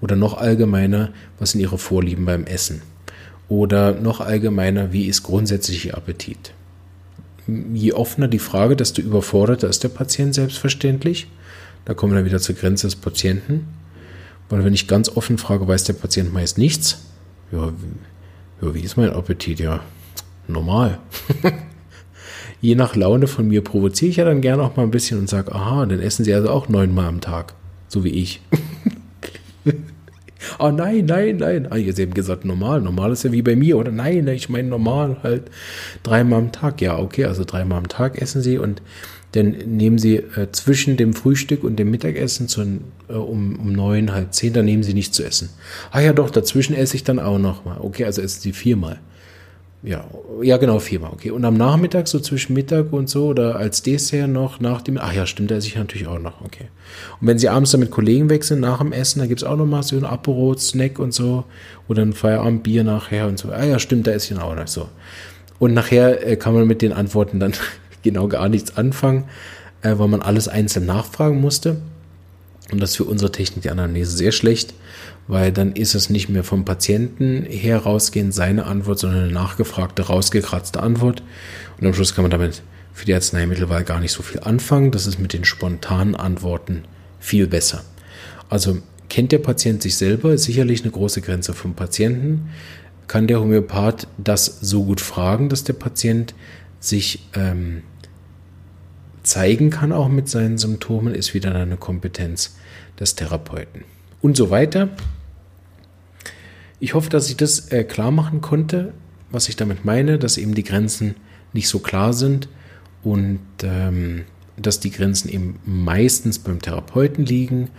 [0.00, 2.82] Oder noch allgemeiner, was sind Ihre Vorlieben beim Essen?
[3.48, 6.52] Oder noch allgemeiner, wie ist grundsätzlich Ihr Appetit?
[7.72, 11.28] Je offener die Frage, desto überforderter ist der Patient selbstverständlich.
[11.86, 13.68] Da kommen wir dann wieder zur Grenze des Patienten.
[14.50, 17.00] Weil wenn ich ganz offen frage, weiß der Patient meist nichts.
[17.50, 17.72] Ja,
[18.60, 19.60] ja wie ist mein Appetit?
[19.60, 19.80] Ja,
[20.46, 20.98] normal.
[22.60, 25.28] Je nach Laune von mir provoziere ich ja dann gerne auch mal ein bisschen und
[25.28, 27.54] sage, aha, dann essen Sie also auch neunmal am Tag,
[27.86, 28.40] so wie ich.
[30.58, 31.70] oh nein, nein, nein.
[31.70, 32.80] Ah, jetzt eben gesagt, normal.
[32.80, 33.92] Normal ist ja wie bei mir, oder?
[33.92, 35.50] Nein, ich meine normal halt
[36.02, 36.80] dreimal am Tag.
[36.80, 38.80] Ja, okay, also dreimal am Tag essen sie und
[39.36, 42.62] dann nehmen sie äh, zwischen dem Frühstück und dem Mittagessen zu,
[43.08, 45.50] äh, um, um neun, halb zehn, dann nehmen sie nichts zu essen.
[45.90, 47.78] Ah ja, doch, dazwischen esse ich dann auch noch mal.
[47.80, 48.98] Okay, also essen sie viermal.
[49.82, 50.04] Ja,
[50.42, 51.30] ja, genau, viermal, okay.
[51.30, 55.12] Und am Nachmittag, so zwischen Mittag und so, oder als Dessert noch nach dem, ach
[55.12, 56.64] ja, stimmt, da esse ich natürlich auch noch, okay.
[57.20, 59.66] Und wenn Sie abends dann mit Kollegen wechseln, nach dem Essen, da gibt's auch noch
[59.66, 61.44] mal so ein Apero, Snack und so,
[61.86, 63.50] oder ein Feierabendbier nachher und so.
[63.50, 64.88] Ah ja, stimmt, da esse ich dann auch noch so.
[65.58, 67.52] Und nachher äh, kann man mit den Antworten dann
[68.06, 69.24] genau gar nichts anfangen,
[69.82, 71.76] äh, weil man alles einzeln nachfragen musste.
[72.72, 74.74] Und das ist für unsere Technik die Anamnese sehr schlecht,
[75.28, 80.02] weil dann ist es nicht mehr vom Patienten her rausgehend seine Antwort, sondern eine nachgefragte,
[80.02, 81.22] rausgekratzte Antwort.
[81.80, 84.90] Und am Schluss kann man damit für die Arzneimittelwahl gar nicht so viel anfangen.
[84.90, 86.84] Das ist mit den spontanen Antworten
[87.20, 87.84] viel besser.
[88.48, 92.50] Also kennt der Patient sich selber, ist sicherlich eine große Grenze vom Patienten.
[93.06, 96.34] Kann der Homöopath das so gut fragen, dass der Patient
[96.80, 97.82] sich ähm,
[99.26, 102.56] zeigen kann, auch mit seinen Symptomen, ist wieder eine Kompetenz
[102.98, 103.84] des Therapeuten.
[104.20, 104.90] Und so weiter.
[106.78, 108.92] Ich hoffe, dass ich das äh, klar machen konnte,
[109.30, 111.16] was ich damit meine, dass eben die Grenzen
[111.52, 112.48] nicht so klar sind
[113.02, 114.24] und ähm,
[114.56, 117.70] dass die Grenzen eben meistens beim Therapeuten liegen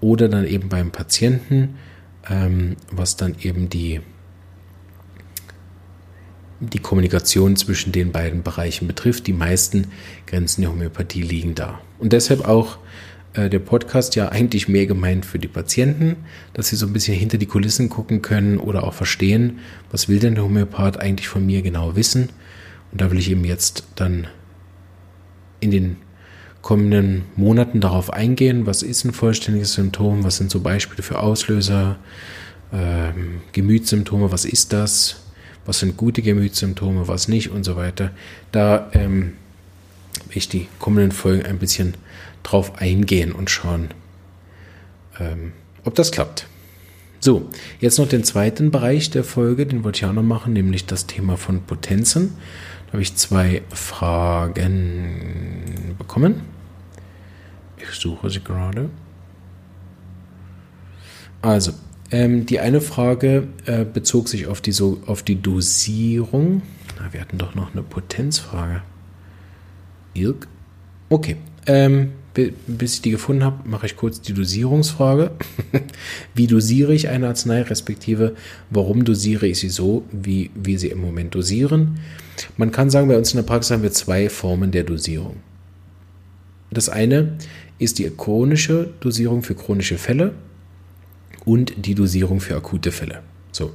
[0.00, 1.76] oder dann eben beim Patienten,
[2.28, 4.00] ähm, was dann eben die,
[6.60, 9.26] die Kommunikation zwischen den beiden Bereichen betrifft.
[9.26, 9.88] Die meisten
[10.26, 11.80] Grenzen der Homöopathie liegen da.
[11.98, 12.78] Und deshalb auch
[13.32, 16.16] äh, der Podcast ja eigentlich mehr gemeint für die Patienten,
[16.52, 20.18] dass sie so ein bisschen hinter die Kulissen gucken können oder auch verstehen, was will
[20.18, 22.28] denn der Homöopath eigentlich von mir genau wissen.
[22.92, 24.26] Und da will ich eben jetzt dann
[25.60, 25.96] in den
[26.62, 31.96] kommenden Monaten darauf eingehen, was ist ein vollständiges Symptom, was sind so Beispiele für Auslöser,
[32.72, 35.22] ähm, Gemütssymptome, was ist das,
[35.66, 38.10] was sind gute Gemütssymptome, was nicht und so weiter.
[38.52, 39.34] Da ähm,
[40.28, 41.94] will ich die kommenden Folgen ein bisschen
[42.42, 43.88] drauf eingehen und schauen,
[45.18, 45.52] ähm,
[45.84, 46.46] ob das klappt.
[47.22, 50.86] So, jetzt noch den zweiten Bereich der Folge, den wollte ich auch noch machen, nämlich
[50.86, 52.34] das Thema von Potenzen.
[52.86, 55.14] Da habe ich zwei Fragen
[55.98, 56.40] bekommen.
[57.76, 58.88] Ich suche sie gerade.
[61.42, 61.72] Also,
[62.10, 66.62] ähm, die eine Frage äh, bezog sich auf die, so, auf die Dosierung.
[66.98, 68.82] Na, wir hatten doch noch eine Potenzfrage.
[70.14, 70.48] Irk.
[71.08, 71.36] Okay.
[71.66, 72.12] Ähm,
[72.66, 75.32] bis ich die gefunden habe, mache ich kurz die Dosierungsfrage.
[76.34, 78.36] wie dosiere ich eine Arznei, respektive
[78.70, 81.98] warum dosiere ich sie so, wie wir sie im Moment dosieren?
[82.56, 85.36] Man kann sagen, bei uns in der Praxis haben wir zwei Formen der Dosierung.
[86.70, 87.36] Das eine
[87.78, 90.34] ist die chronische Dosierung für chronische Fälle
[91.44, 93.22] und die Dosierung für akute Fälle.
[93.52, 93.72] So.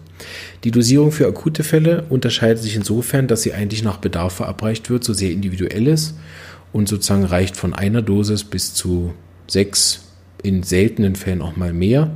[0.63, 5.03] Die Dosierung für akute Fälle unterscheidet sich insofern, dass sie eigentlich nach Bedarf verabreicht wird,
[5.03, 6.15] so sehr individuell ist
[6.71, 9.13] und sozusagen reicht von einer Dosis bis zu
[9.47, 10.01] sechs,
[10.43, 12.11] in seltenen Fällen auch mal mehr.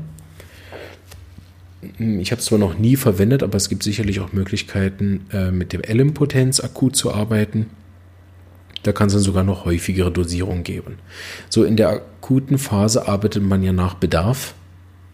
[1.97, 5.71] Ich habe es zwar noch nie verwendet, aber es gibt sicherlich auch Möglichkeiten, äh, mit
[5.71, 7.67] dem L-Impotenz akut zu arbeiten.
[8.83, 10.95] Da kann es dann sogar noch häufigere Dosierungen geben.
[11.49, 14.55] So in der akuten Phase arbeitet man ja nach Bedarf,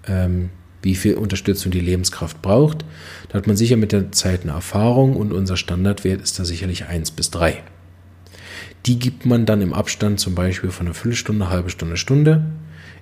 [0.08, 0.50] ähm,
[0.82, 2.86] wie viel Unterstützung die Lebenskraft braucht.
[3.30, 6.86] Da hat man sicher mit der Zeit eine Erfahrung und unser Standardwert ist da sicherlich
[6.86, 7.64] 1 bis 3.
[8.86, 12.46] Die gibt man dann im Abstand zum Beispiel von einer Viertelstunde, halbe Stunde, Stunde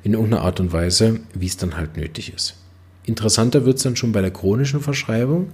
[0.02, 2.56] in irgendeiner Art und Weise, wie es dann halt nötig ist.
[3.06, 5.50] Interessanter wird es dann schon bei der chronischen Verschreibung.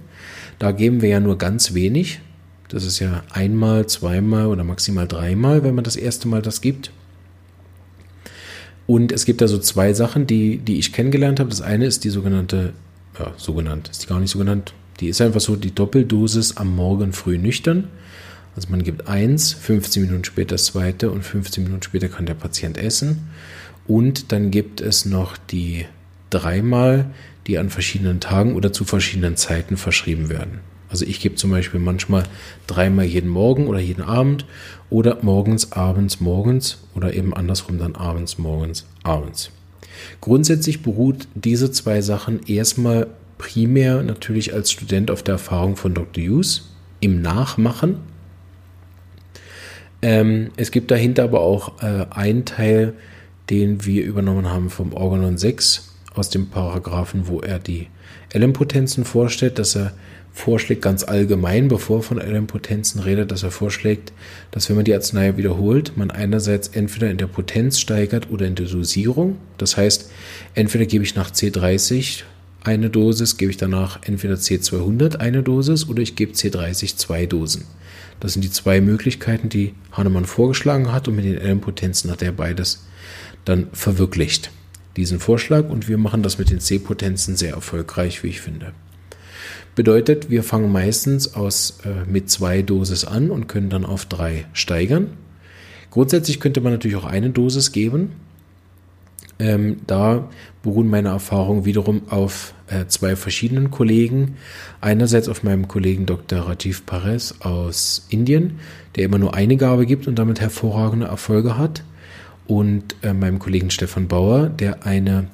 [0.60, 2.20] Da geben wir ja nur ganz wenig.
[2.68, 6.92] Das ist ja einmal, zweimal oder maximal dreimal, wenn man das erste Mal das gibt.
[8.90, 11.48] Und es gibt da so zwei Sachen, die, die ich kennengelernt habe.
[11.48, 12.72] Das eine ist die sogenannte,
[13.16, 14.74] ja, sogenannt, ist die gar nicht so genannt.
[14.98, 17.86] Die ist einfach so die Doppeldosis am Morgen früh nüchtern.
[18.56, 22.34] Also man gibt eins, 15 Minuten später das zweite und 15 Minuten später kann der
[22.34, 23.28] Patient essen.
[23.86, 25.86] Und dann gibt es noch die
[26.30, 27.12] dreimal,
[27.46, 30.58] die an verschiedenen Tagen oder zu verschiedenen Zeiten verschrieben werden.
[30.90, 32.24] Also ich gebe zum Beispiel manchmal
[32.66, 34.44] dreimal jeden Morgen oder jeden Abend
[34.90, 39.50] oder morgens, abends, morgens oder eben andersrum dann abends, morgens, abends.
[40.20, 43.06] Grundsätzlich beruht diese zwei Sachen erstmal
[43.38, 46.22] primär natürlich als Student auf der Erfahrung von Dr.
[46.24, 47.96] Hughes im Nachmachen
[50.02, 52.94] ähm, es gibt dahinter aber auch äh, einen Teil,
[53.50, 57.88] den wir übernommen haben vom Organon 6 aus dem Paragraphen, wo er die
[58.32, 59.92] L-Impotenzen vorstellt, dass er
[60.32, 64.12] vorschlägt, ganz allgemein, bevor er von L-Impotenzen redet, dass er vorschlägt,
[64.50, 68.54] dass wenn man die Arznei wiederholt, man einerseits entweder in der Potenz steigert oder in
[68.54, 69.38] der Dosierung.
[69.58, 70.10] Das heißt,
[70.54, 72.22] entweder gebe ich nach C30
[72.62, 77.64] eine Dosis, gebe ich danach entweder C200 eine Dosis oder ich gebe C30 zwei Dosen.
[78.20, 82.32] Das sind die zwei Möglichkeiten, die Hahnemann vorgeschlagen hat und mit den L-Potenzen hat er
[82.32, 82.84] beides
[83.46, 84.50] dann verwirklicht.
[84.96, 88.72] Diesen Vorschlag und wir machen das mit den C-Potenzen sehr erfolgreich, wie ich finde.
[89.74, 94.46] Bedeutet, wir fangen meistens aus, äh, mit zwei Dosis an und können dann auf drei
[94.52, 95.08] steigern.
[95.90, 98.10] Grundsätzlich könnte man natürlich auch eine Dosis geben,
[99.40, 100.28] ähm, da
[100.62, 104.36] beruhen meine Erfahrungen wiederum auf äh, zwei verschiedenen Kollegen.
[104.82, 106.40] Einerseits auf meinem Kollegen Dr.
[106.40, 108.60] Rajiv Pares aus Indien,
[108.96, 111.82] der immer nur eine Gabe gibt und damit hervorragende Erfolge hat.
[112.46, 115.28] Und äh, meinem Kollegen Stefan Bauer, der eine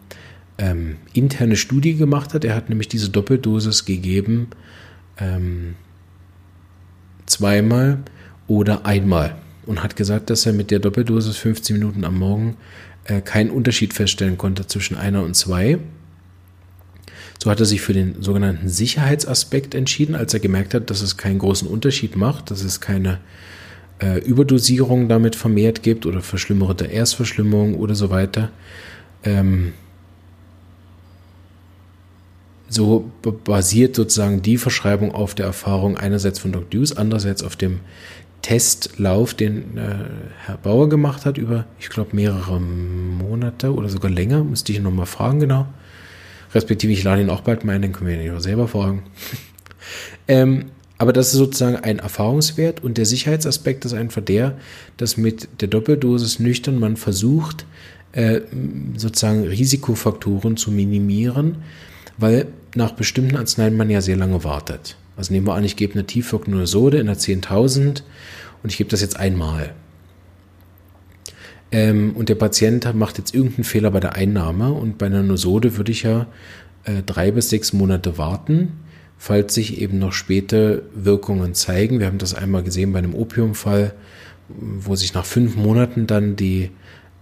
[0.58, 2.44] ähm, interne Studie gemacht hat.
[2.44, 4.48] Er hat nämlich diese Doppeldosis gegeben
[5.18, 5.74] ähm,
[7.26, 7.98] zweimal
[8.46, 12.56] oder einmal und hat gesagt, dass er mit der Doppeldosis 15 Minuten am Morgen
[13.04, 15.78] äh, keinen Unterschied feststellen konnte zwischen einer und zwei.
[17.42, 21.16] So hat er sich für den sogenannten Sicherheitsaspekt entschieden, als er gemerkt hat, dass es
[21.16, 23.20] keinen großen Unterschied macht, dass es keine
[24.00, 28.50] äh, Überdosierung damit vermehrt gibt oder verschlimmerte Erstverschlimmung oder so weiter.
[29.22, 29.72] Ähm,
[32.68, 33.10] so
[33.44, 37.80] basiert sozusagen die Verschreibung auf der Erfahrung einerseits von Doc Deuce, andererseits auf dem
[38.42, 39.96] Testlauf, den äh,
[40.44, 44.44] Herr Bauer gemacht hat über, ich glaube, mehrere Monate oder sogar länger.
[44.44, 45.66] Müsste ich nochmal fragen, genau.
[46.54, 49.02] Respektive, ich lade ihn auch bald mal ein, den können wir ihn ja selber fragen.
[50.28, 50.66] ähm,
[50.98, 54.56] aber das ist sozusagen ein Erfahrungswert und der Sicherheitsaspekt ist einfach der,
[54.96, 57.66] dass mit der Doppeldosis nüchtern man versucht,
[58.12, 58.40] äh,
[58.96, 61.58] sozusagen Risikofaktoren zu minimieren,
[62.18, 64.96] weil nach bestimmten Arzneien man ja sehr lange wartet.
[65.16, 68.02] Also nehmen wir an, ich gebe eine tiefwirkende Sode in der 10.000
[68.62, 69.74] und ich gebe das jetzt einmal.
[71.72, 75.76] Ähm, und der Patient macht jetzt irgendeinen Fehler bei der Einnahme und bei einer Nosode
[75.76, 76.26] würde ich ja
[76.84, 78.74] äh, drei bis sechs Monate warten,
[79.18, 81.98] falls sich eben noch späte Wirkungen zeigen.
[81.98, 83.94] Wir haben das einmal gesehen bei einem Opiumfall,
[84.48, 86.70] wo sich nach fünf Monaten dann die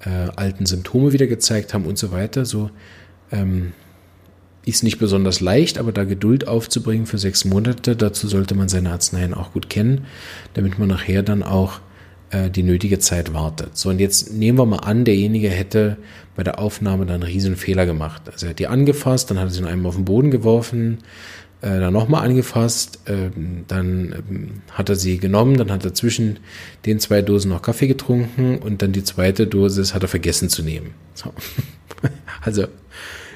[0.00, 2.44] äh, alten Symptome wieder gezeigt haben und so weiter.
[2.44, 2.70] So
[3.32, 3.72] ähm,
[4.64, 8.90] ist nicht besonders leicht, aber da Geduld aufzubringen für sechs Monate, dazu sollte man seine
[8.90, 10.06] Arzneien auch gut kennen,
[10.54, 11.80] damit man nachher dann auch
[12.30, 13.76] äh, die nötige Zeit wartet.
[13.76, 15.98] So, und jetzt nehmen wir mal an, derjenige hätte
[16.34, 18.22] bei der Aufnahme dann einen riesen Fehler gemacht.
[18.32, 20.98] Also er hat die angefasst, dann hat er sie noch einmal auf den Boden geworfen,
[21.60, 23.30] äh, dann nochmal angefasst, äh,
[23.68, 26.38] dann äh, hat er sie genommen, dann hat er zwischen
[26.86, 30.62] den zwei Dosen noch Kaffee getrunken und dann die zweite Dosis hat er vergessen zu
[30.62, 30.90] nehmen.
[31.14, 31.32] So.
[32.42, 32.66] also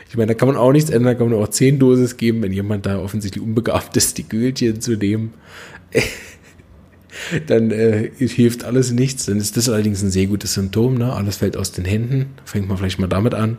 [0.08, 2.42] ich meine, da kann man auch nichts ändern, da kann man auch zehn Dosis geben,
[2.42, 5.34] wenn jemand da offensichtlich unbegabt ist, die Gültchen zu nehmen.
[7.46, 9.26] dann äh, hilft alles nichts.
[9.26, 10.94] Dann ist das allerdings ein sehr gutes Symptom.
[10.94, 11.12] Ne?
[11.12, 12.26] Alles fällt aus den Händen.
[12.44, 13.58] Fängt man vielleicht mal damit an.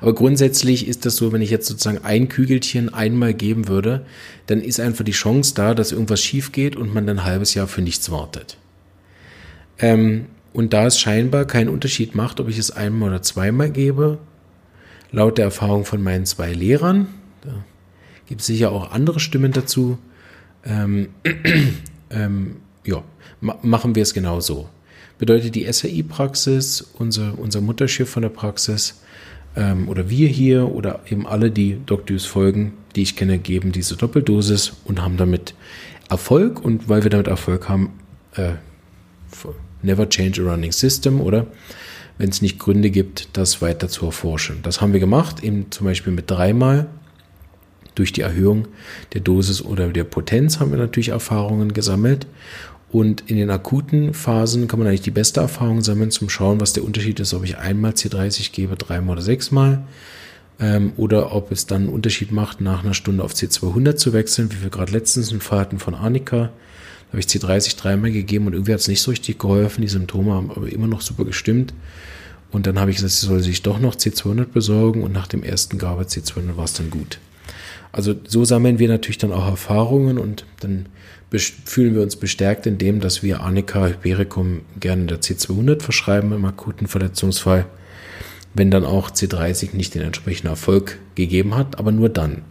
[0.00, 4.04] Aber grundsätzlich ist das so, wenn ich jetzt sozusagen ein Kügelchen einmal geben würde,
[4.46, 7.54] dann ist einfach die Chance da, dass irgendwas schief geht und man dann ein halbes
[7.54, 8.56] Jahr für nichts wartet.
[9.78, 14.18] Ähm, und da es scheinbar keinen Unterschied macht, ob ich es einmal oder zweimal gebe,
[15.14, 17.06] laut der Erfahrung von meinen zwei Lehrern.
[17.42, 17.64] Da
[18.26, 19.98] gibt es sicher auch andere Stimmen dazu.
[20.64, 21.10] Ähm,
[22.10, 23.02] ähm, ja,
[23.40, 24.68] ma machen wir es genau so.
[25.18, 29.00] Bedeutet die SAI-Praxis, unser, unser Mutterschiff von der Praxis,
[29.56, 33.96] ähm, oder wir hier oder eben alle, die Doctus folgen, die ich kenne, geben diese
[33.96, 35.54] Doppeldosis und haben damit
[36.10, 36.64] Erfolg.
[36.64, 37.92] Und weil wir damit Erfolg haben,
[38.34, 38.54] äh,
[39.82, 41.46] never change a running system, oder?
[42.18, 44.60] Wenn es nicht Gründe gibt, das weiter zu erforschen.
[44.62, 46.86] Das haben wir gemacht, eben zum Beispiel mit dreimal.
[47.94, 48.66] Durch die Erhöhung
[49.12, 52.26] der Dosis oder der Potenz haben wir natürlich Erfahrungen gesammelt.
[52.90, 56.72] Und in den akuten Phasen kann man eigentlich die beste Erfahrung sammeln, zum Schauen, was
[56.72, 59.84] der Unterschied ist, ob ich einmal C30 gebe, dreimal oder sechsmal.
[60.60, 64.52] Ähm, oder ob es dann einen Unterschied macht, nach einer Stunde auf C200 zu wechseln,
[64.52, 66.50] wie wir gerade letztens einen Fall hatten von Annika.
[67.14, 69.82] Habe ich C30 dreimal gegeben und irgendwie hat es nicht so richtig geholfen.
[69.82, 71.72] Die Symptome haben aber immer noch super gestimmt.
[72.50, 75.44] Und dann habe ich gesagt, sie soll sich doch noch C200 besorgen und nach dem
[75.44, 77.20] ersten Gabe C200 war es dann gut.
[77.92, 80.86] Also so sammeln wir natürlich dann auch Erfahrungen und dann
[81.30, 86.44] fühlen wir uns bestärkt in dem, dass wir Annika Hypericum gerne der C200 verschreiben im
[86.44, 87.66] akuten Verletzungsfall,
[88.54, 92.42] wenn dann auch C30 nicht den entsprechenden Erfolg gegeben hat, aber nur dann.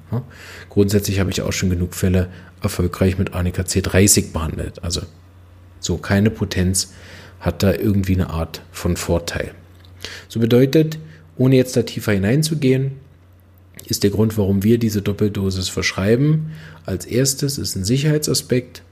[0.70, 2.30] Grundsätzlich habe ich auch schon genug Fälle
[2.64, 4.84] erfolgreich mit Annika C30 behandelt.
[4.84, 5.02] Also
[5.80, 6.94] so keine Potenz
[7.40, 9.52] hat da irgendwie eine Art von Vorteil.
[10.28, 10.98] So bedeutet,
[11.38, 12.94] ohne jetzt da tiefer hineinzugehen,
[13.86, 16.52] ist der Grund, warum wir diese Doppeldosis verschreiben.
[16.86, 18.84] Als erstes ist ein Sicherheitsaspekt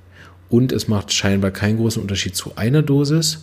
[0.49, 3.39] und es macht scheinbar keinen großen Unterschied zu einer Dosis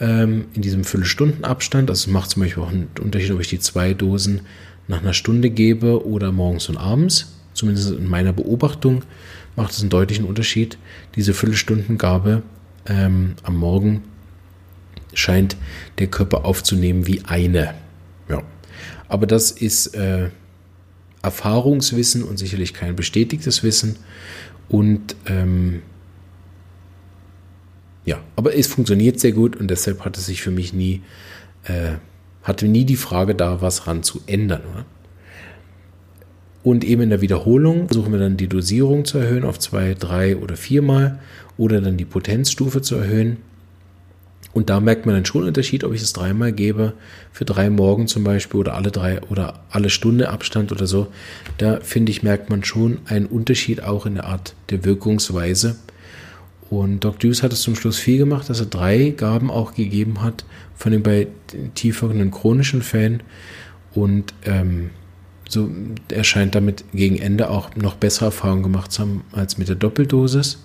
[0.00, 1.88] ähm, in diesem Viertelstundenabstand.
[1.88, 4.42] Also es macht zum Beispiel auch einen Unterschied, ob ich die zwei Dosen
[4.88, 9.02] nach einer Stunde gebe oder morgens und abends, zumindest in meiner Beobachtung,
[9.56, 10.78] macht es einen deutlichen Unterschied.
[11.16, 12.42] Diese Viertelstundengabe
[12.86, 14.02] ähm, am Morgen
[15.12, 15.56] scheint
[15.98, 17.74] der Körper aufzunehmen wie eine.
[18.28, 18.42] Ja.
[19.08, 20.30] Aber das ist äh,
[21.22, 23.96] Erfahrungswissen und sicherlich kein bestätigtes Wissen.
[24.68, 25.82] Und ähm,
[28.04, 31.02] ja, aber es funktioniert sehr gut und deshalb hat es sich für mich nie,
[31.64, 31.94] äh,
[32.42, 34.62] hatte nie die Frage da, was ran zu ändern.
[34.72, 34.86] Oder?
[36.62, 40.36] Und eben in der Wiederholung versuchen wir dann die Dosierung zu erhöhen auf zwei, drei
[40.36, 41.18] oder viermal
[41.56, 43.38] oder dann die Potenzstufe zu erhöhen.
[44.52, 46.94] Und da merkt man dann schon einen Unterschied, ob ich es dreimal gebe,
[47.32, 51.06] für drei Morgen zum Beispiel oder alle drei oder alle Stunde Abstand oder so.
[51.58, 55.76] Da finde ich, merkt man schon einen Unterschied auch in der Art der Wirkungsweise.
[56.68, 60.22] Und Doc Deuce hat es zum Schluss viel gemacht, dass er drei Gaben auch gegeben
[60.22, 60.44] hat,
[60.76, 61.28] von den bei
[61.74, 63.22] tieferen chronischen Fällen.
[63.94, 64.90] Und ähm,
[65.50, 65.68] so,
[66.08, 69.76] er scheint damit gegen Ende auch noch bessere Erfahrungen gemacht zu haben als mit der
[69.76, 70.58] Doppeldosis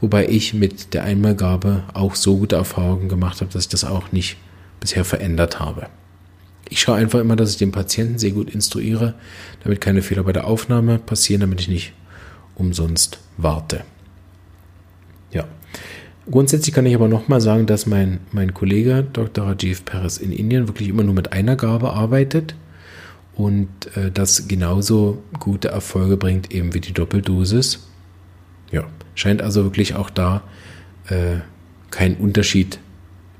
[0.00, 4.12] wobei ich mit der Einmalgabe auch so gute Erfahrungen gemacht habe, dass ich das auch
[4.12, 4.36] nicht
[4.80, 5.86] bisher verändert habe.
[6.68, 9.14] Ich schaue einfach immer, dass ich den Patienten sehr gut instruiere,
[9.64, 11.92] damit keine Fehler bei der Aufnahme passieren, damit ich nicht
[12.54, 13.84] umsonst warte.
[15.32, 15.44] Ja.
[16.30, 19.46] Grundsätzlich kann ich aber nochmal sagen, dass mein, mein Kollege Dr.
[19.46, 22.54] Rajiv Perez in Indien wirklich immer nur mit einer Gabe arbeitet
[23.38, 27.86] und äh, das genauso gute Erfolge bringt eben wie die Doppeldosis.
[28.72, 28.84] Ja.
[29.14, 30.42] Scheint also wirklich auch da
[31.08, 31.36] äh,
[31.90, 32.80] keinen Unterschied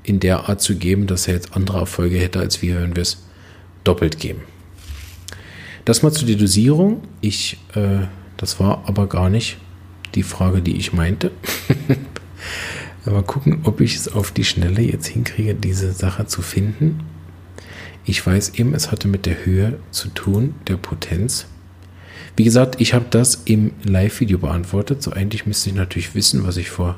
[0.03, 3.03] in der Art zu geben, dass er jetzt andere Erfolge hätte als wir, wenn wir
[3.03, 3.25] es
[3.83, 4.41] doppelt geben.
[5.83, 7.01] Das mal zu der Dosierung.
[7.19, 9.57] Ich, äh, das war aber gar nicht
[10.15, 11.31] die Frage, die ich meinte.
[13.05, 17.01] mal gucken, ob ich es auf die Schnelle jetzt hinkriege, diese Sache zu finden.
[18.09, 21.45] Ich weiß eben, es hatte mit der Höhe zu tun, der Potenz.
[22.35, 25.03] Wie gesagt, ich habe das im Live-Video beantwortet.
[25.03, 26.97] So eigentlich müsste ich natürlich wissen, was ich vor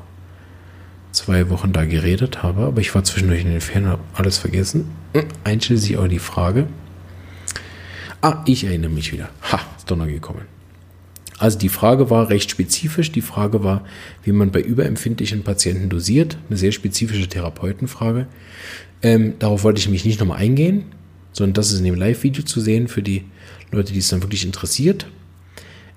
[1.10, 4.38] zwei Wochen da geredet habe, aber ich war zwischendurch in den Ferien und habe alles
[4.38, 4.86] vergessen.
[5.12, 6.66] Hm, einschließlich auch die Frage.
[8.22, 9.28] Ah, ich erinnere mich wieder.
[9.52, 10.46] Ha, ist noch gekommen.
[11.36, 13.12] Also die Frage war recht spezifisch.
[13.12, 13.84] Die Frage war,
[14.22, 16.38] wie man bei überempfindlichen Patienten dosiert.
[16.48, 18.28] Eine sehr spezifische Therapeutenfrage.
[19.02, 20.84] Ähm, darauf wollte ich mich nicht nochmal eingehen,
[21.32, 23.24] sondern das ist in dem Live-Video zu sehen für die
[23.70, 25.06] Leute, die es dann wirklich interessiert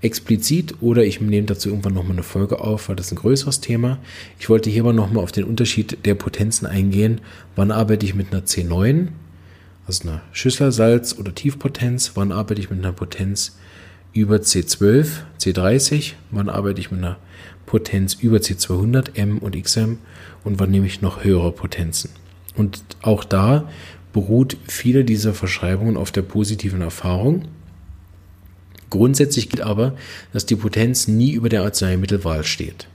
[0.06, 3.98] explizit oder ich nehme dazu irgendwann nochmal eine Folge auf, weil das ein größeres Thema.
[4.40, 7.22] Ich wollte hier aber nochmal auf den Unterschied der Potenzen eingehen.
[7.56, 9.08] Wann arbeite ich mit einer C9,
[9.88, 12.12] also einer Schüsselsalz- oder Tiefpotenz?
[12.16, 13.58] Wann arbeite ich mit einer Potenz
[14.14, 15.08] über C12,
[15.40, 16.14] C30?
[16.30, 17.18] Wann arbeite ich mit einer
[17.66, 19.98] Potenz über C200, M und XM?
[20.44, 22.12] Und wann nehme ich noch höhere Potenzen?
[22.56, 23.70] Und auch da
[24.16, 27.50] beruht viele dieser Verschreibungen auf der positiven Erfahrung.
[28.90, 29.98] Grundsätzlich gilt aber,
[30.32, 32.88] dass die Potenz nie über der Arzneimittelwahl steht.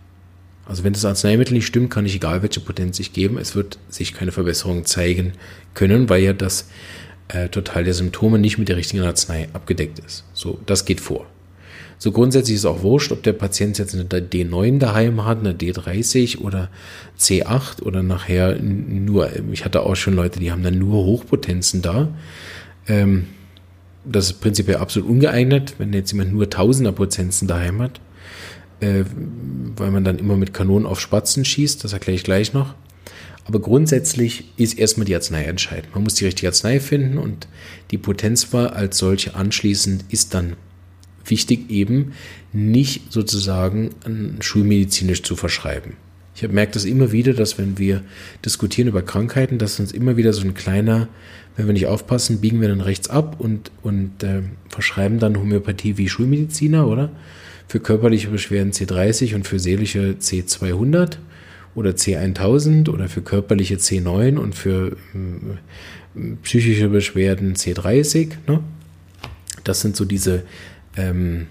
[0.64, 3.78] Also wenn das Arzneimittel nicht stimmt, kann ich egal welche Potenz ich geben, es wird
[3.90, 5.34] sich keine Verbesserung zeigen
[5.74, 6.70] können, weil ja das
[7.28, 10.24] äh, Total der Symptome nicht mit der richtigen Arznei abgedeckt ist.
[10.32, 11.26] So, das geht vor.
[12.02, 16.38] So grundsätzlich ist auch wurscht, ob der Patient jetzt eine D9 daheim hat, eine D30
[16.38, 16.70] oder
[17.18, 22.08] C8 oder nachher nur, ich hatte auch schon Leute, die haben dann nur Hochpotenzen da.
[22.88, 23.26] Ähm,
[24.06, 28.00] das ist prinzipiell absolut ungeeignet, wenn jetzt jemand nur Tausender Potenzen daheim hat,
[28.80, 29.04] äh,
[29.76, 32.74] weil man dann immer mit Kanonen auf Spatzen schießt, das erkläre ich gleich noch.
[33.44, 35.94] Aber grundsätzlich ist erstmal die Arznei entscheidend.
[35.94, 37.46] Man muss die richtige Arznei finden und
[37.90, 40.56] die Potenzwahl als solche anschließend ist dann
[41.24, 42.12] wichtig eben
[42.52, 43.90] nicht sozusagen
[44.40, 45.94] schulmedizinisch zu verschreiben.
[46.34, 48.02] Ich merkt das immer wieder, dass wenn wir
[48.44, 51.08] diskutieren über Krankheiten, dass uns immer wieder so ein kleiner,
[51.56, 55.98] wenn wir nicht aufpassen, biegen wir dann rechts ab und, und äh, verschreiben dann Homöopathie
[55.98, 57.10] wie Schulmediziner, oder?
[57.68, 61.18] Für körperliche Beschwerden C30 und für seelische C200
[61.74, 64.96] oder C1000 oder für körperliche C9 und für
[66.14, 68.30] äh, psychische Beschwerden C30.
[68.46, 68.60] Ne?
[69.64, 70.42] Das sind so diese
[70.96, 71.46] ähm,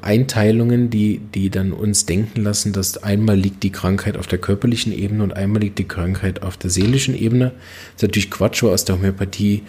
[0.00, 4.92] Einteilungen, die, die dann uns denken lassen, dass einmal liegt die Krankheit auf der körperlichen
[4.92, 7.52] Ebene und einmal liegt die Krankheit auf der seelischen Ebene.
[7.94, 9.62] Das ist natürlich Quatsch, weil aus der Homöopathie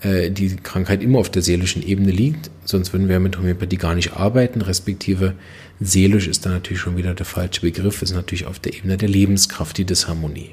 [0.00, 2.50] äh, die Krankheit immer auf der seelischen Ebene liegt.
[2.64, 5.34] Sonst würden wir mit Homöopathie gar nicht arbeiten, respektive
[5.80, 9.08] seelisch ist dann natürlich schon wieder der falsche Begriff, ist natürlich auf der Ebene der
[9.08, 10.52] Lebenskraft, die Disharmonie.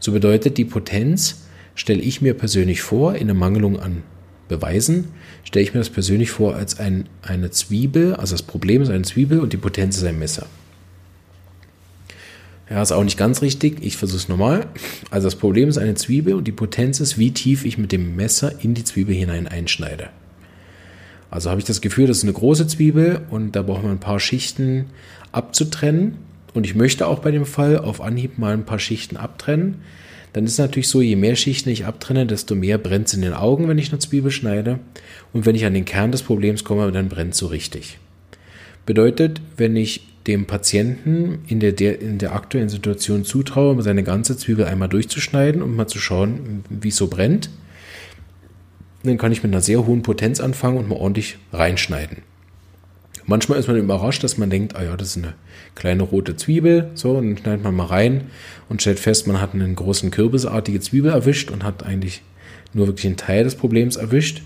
[0.00, 1.44] So bedeutet die Potenz,
[1.74, 4.02] stelle ich mir persönlich vor, in der Mangelung an
[4.48, 5.08] Beweisen,
[5.44, 9.02] stelle ich mir das persönlich vor als ein, eine Zwiebel, also das Problem ist eine
[9.02, 10.46] Zwiebel und die Potenz ist ein Messer.
[12.70, 13.84] Ja, ist auch nicht ganz richtig.
[13.84, 14.66] Ich versuche es nochmal.
[15.10, 18.16] Also das Problem ist eine Zwiebel und die Potenz ist, wie tief ich mit dem
[18.16, 20.08] Messer in die Zwiebel hinein einschneide.
[21.30, 24.00] Also habe ich das Gefühl, das ist eine große Zwiebel und da braucht man ein
[24.00, 24.86] paar Schichten
[25.32, 26.16] abzutrennen.
[26.54, 29.82] Und ich möchte auch bei dem Fall auf Anhieb mal ein paar Schichten abtrennen.
[30.34, 33.34] Dann ist natürlich so, je mehr Schichten ich abtrenne, desto mehr brennt es in den
[33.34, 34.80] Augen, wenn ich eine Zwiebel schneide.
[35.32, 37.98] Und wenn ich an den Kern des Problems komme, dann brennt es so richtig.
[38.84, 44.36] Bedeutet, wenn ich dem Patienten in der, der, in der aktuellen Situation zutraue, seine ganze
[44.36, 47.48] Zwiebel einmal durchzuschneiden und mal zu schauen, wie es so brennt,
[49.04, 52.18] dann kann ich mit einer sehr hohen Potenz anfangen und mal ordentlich reinschneiden.
[53.26, 55.34] Manchmal ist man überrascht, dass man denkt, ah ja, das ist eine
[55.74, 58.28] kleine rote Zwiebel, so, und dann schneidet man mal rein
[58.68, 62.22] und stellt fest, man hat einen großen kürbisartige Zwiebel erwischt und hat eigentlich
[62.74, 64.42] nur wirklich einen Teil des Problems erwischt.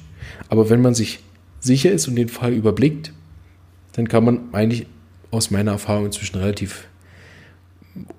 [0.48, 1.20] Aber wenn man sich
[1.60, 3.12] sicher ist und den Fall überblickt,
[3.92, 4.86] dann kann man eigentlich
[5.30, 6.86] aus meiner Erfahrung inzwischen relativ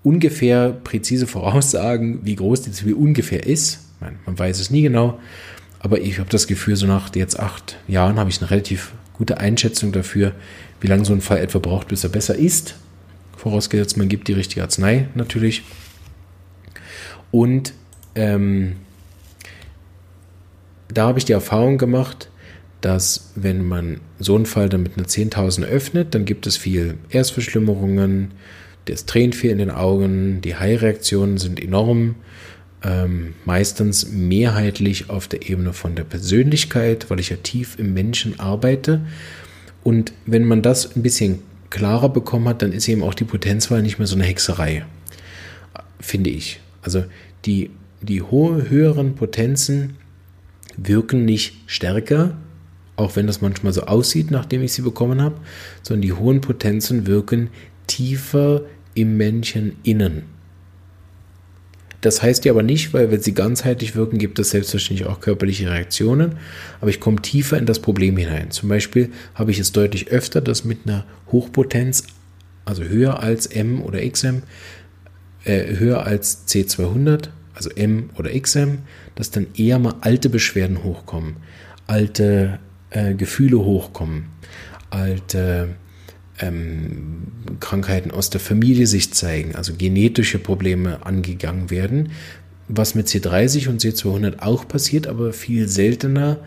[0.04, 3.86] ungefähr präzise voraussagen, wie groß die Zwiebel ungefähr ist.
[4.02, 5.20] Man, weiß es nie genau,
[5.80, 9.38] aber ich habe das Gefühl, so nach jetzt acht Jahren habe ich eine relativ gute
[9.38, 10.34] Einschätzung dafür,
[10.82, 12.76] wie lange so ein Fall etwa braucht, bis er besser ist.
[13.38, 15.64] Vorausgesetzt, man gibt die richtige Arznei natürlich.
[17.30, 17.74] Und
[18.16, 18.78] ähm,
[20.88, 22.30] da habe ich die Erfahrung gemacht,
[22.82, 26.98] dass wenn man so einen Fall dann mit einer 10.000 öffnet, dann gibt es viel
[27.10, 28.32] Erstverschlimmerungen,
[28.86, 32.16] das Tränen viel in den Augen, die High-Reaktionen sind enorm,
[32.84, 38.40] ähm, meistens mehrheitlich auf der Ebene von der Persönlichkeit, weil ich ja tief im Menschen
[38.40, 39.02] arbeite.
[39.84, 43.82] Und wenn man das ein bisschen klarer bekommen hat, dann ist eben auch die Potenzwahl
[43.82, 44.86] nicht mehr so eine Hexerei,
[46.00, 46.60] finde ich.
[46.82, 47.06] Also
[47.46, 47.72] die,
[48.02, 49.98] die hohe, höheren Potenzen
[50.78, 52.38] wirken nicht stärker,
[52.96, 55.36] auch wenn das manchmal so aussieht, nachdem ich sie bekommen habe,
[55.84, 57.50] sondern die hohen Potenzen wirken
[57.88, 58.62] tiefer
[58.94, 60.24] im Männchen innen.
[62.02, 65.70] Das heißt ja aber nicht, weil wenn sie ganzheitlich wirken, gibt es selbstverständlich auch körperliche
[65.70, 66.38] Reaktionen,
[66.80, 68.52] aber ich komme tiefer in das Problem hinein.
[68.52, 72.04] Zum Beispiel habe ich es deutlich öfter, dass mit einer Hochpotenz,
[72.64, 74.44] also höher als M oder XM,
[75.44, 78.80] äh, höher als C200, also M oder XM,
[79.16, 81.36] dass dann eher mal alte Beschwerden hochkommen,
[81.88, 82.60] alte
[82.92, 84.26] äh, Gefühle hochkommen,
[84.90, 85.70] alte
[86.40, 87.28] ähm,
[87.60, 92.12] Krankheiten aus der Familie sich zeigen, also genetische Probleme angegangen werden,
[92.68, 96.38] was mit C30 und C200 auch passiert, aber viel seltener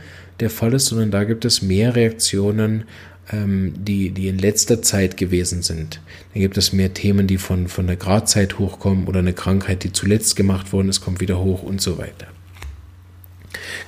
[0.40, 2.84] der Fall ist, sondern da gibt es mehr Reaktionen,
[3.30, 6.00] ähm, die, die in letzter Zeit gewesen sind.
[6.34, 9.92] Da gibt es mehr Themen, die von, von der Gradzeit hochkommen oder eine Krankheit, die
[9.92, 12.26] zuletzt gemacht worden ist, kommt wieder hoch und so weiter.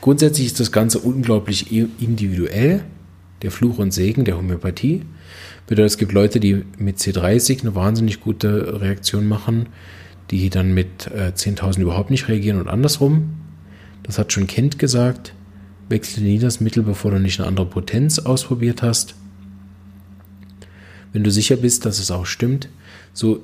[0.01, 2.85] Grundsätzlich ist das Ganze unglaublich individuell,
[3.43, 5.03] der Fluch und Segen der Homöopathie.
[5.67, 9.67] Bedeutet, es gibt Leute, die mit C30 eine wahnsinnig gute Reaktion machen,
[10.31, 13.35] die dann mit äh, 10.000 überhaupt nicht reagieren und andersrum.
[14.03, 15.35] Das hat schon Kent gesagt.
[15.89, 19.15] Wechsle nie das Mittel, bevor du nicht eine andere Potenz ausprobiert hast.
[21.13, 22.69] Wenn du sicher bist, dass es auch stimmt,
[23.13, 23.43] so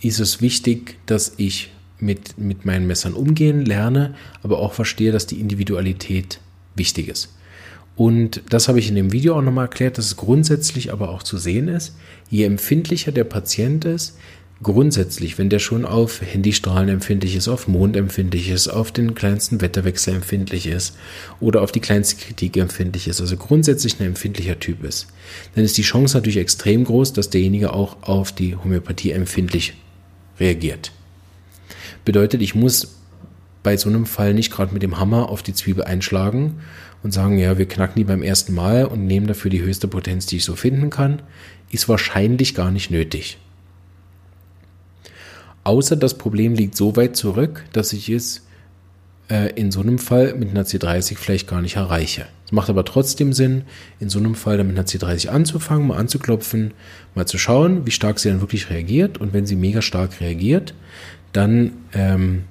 [0.00, 1.70] ist es wichtig, dass ich
[2.00, 6.40] mit, mit meinen Messern umgehen lerne, aber auch verstehe, dass die Individualität
[6.76, 7.34] wichtig ist.
[7.98, 11.24] Und das habe ich in dem Video auch nochmal erklärt, dass es grundsätzlich aber auch
[11.24, 11.96] zu sehen ist,
[12.30, 14.16] je empfindlicher der Patient ist,
[14.62, 19.60] grundsätzlich, wenn der schon auf Handystrahlen empfindlich ist, auf Mond empfindlich ist, auf den kleinsten
[19.60, 20.96] Wetterwechsel empfindlich ist
[21.40, 25.08] oder auf die kleinste Kritik empfindlich ist, also grundsätzlich ein empfindlicher Typ ist,
[25.56, 29.74] dann ist die Chance natürlich extrem groß, dass derjenige auch auf die Homöopathie empfindlich
[30.38, 30.92] reagiert.
[32.04, 32.94] Bedeutet, ich muss
[33.64, 36.60] bei so einem Fall nicht gerade mit dem Hammer auf die Zwiebel einschlagen
[37.02, 40.26] und sagen, ja, wir knacken die beim ersten Mal und nehmen dafür die höchste Potenz,
[40.26, 41.22] die ich so finden kann,
[41.70, 43.38] ist wahrscheinlich gar nicht nötig.
[45.64, 48.46] Außer das Problem liegt so weit zurück, dass ich es
[49.28, 52.26] äh, in so einem Fall mit einer C30 vielleicht gar nicht erreiche.
[52.46, 53.64] Es macht aber trotzdem Sinn,
[54.00, 56.72] in so einem Fall dann mit einer C30 anzufangen, mal anzuklopfen,
[57.14, 59.18] mal zu schauen, wie stark sie dann wirklich reagiert.
[59.18, 60.72] Und wenn sie mega stark reagiert,
[61.32, 62.44] dann ähm,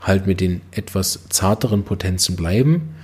[0.00, 2.94] halt mit den etwas zarteren Potenzen bleiben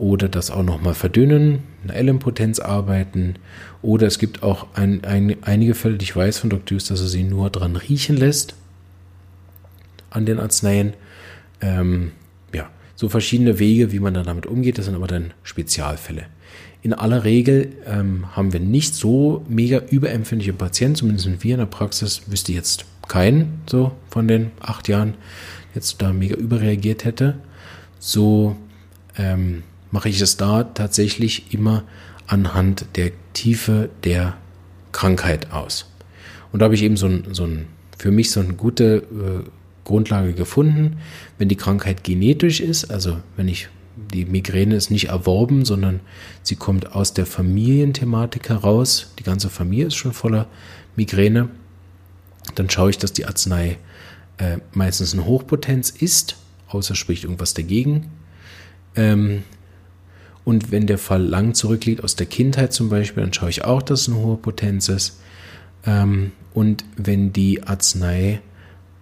[0.00, 3.34] oder das auch nochmal verdünnen, eine LM-Potenz arbeiten.
[3.82, 6.76] Oder es gibt auch ein, ein, einige Fälle, die ich weiß von Dr.
[6.76, 8.54] Hughes, dass er sie nur dran riechen lässt
[10.08, 10.94] an den Arzneien.
[11.60, 12.12] Ähm,
[12.54, 16.24] ja, so verschiedene Wege, wie man dann damit umgeht, das sind aber dann Spezialfälle.
[16.80, 21.66] In aller Regel ähm, haben wir nicht so mega überempfindliche Patienten, zumindest wir in der
[21.66, 25.12] Praxis, wüsste jetzt keinen so von den acht Jahren,
[25.74, 27.36] jetzt da mega überreagiert hätte.
[27.98, 28.56] So
[29.18, 31.84] ähm, mache ich es da tatsächlich immer
[32.26, 34.36] anhand der Tiefe der
[34.92, 35.86] Krankheit aus.
[36.52, 37.66] Und da habe ich eben so ein, so ein
[37.98, 39.48] für mich so eine gute äh,
[39.84, 40.98] Grundlage gefunden.
[41.38, 43.68] Wenn die Krankheit genetisch ist, also wenn ich
[44.12, 46.00] die Migräne ist nicht erworben, sondern
[46.42, 49.12] sie kommt aus der Familienthematik heraus.
[49.18, 50.46] Die ganze Familie ist schon voller
[50.96, 51.48] Migräne.
[52.54, 53.78] Dann schaue ich, dass die Arznei
[54.38, 56.36] äh, meistens eine Hochpotenz ist,
[56.68, 58.10] außer spricht irgendwas dagegen.
[58.96, 59.42] Ähm,
[60.44, 63.82] und wenn der Fall lang zurückliegt, aus der Kindheit zum Beispiel, dann schaue ich auch,
[63.82, 65.20] dass es eine hohe Potenz ist.
[65.84, 68.40] Ähm, und wenn die Arznei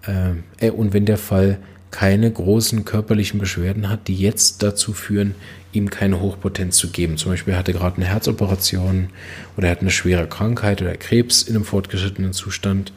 [0.06, 1.58] äh, äh, und wenn der Fall
[1.90, 5.34] keine großen körperlichen Beschwerden hat, die jetzt dazu führen,
[5.72, 7.16] ihm keine Hochpotenz zu geben.
[7.16, 9.08] Zum Beispiel er hatte gerade eine Herzoperation
[9.56, 12.92] oder er hat eine schwere Krankheit oder Krebs in einem fortgeschrittenen Zustand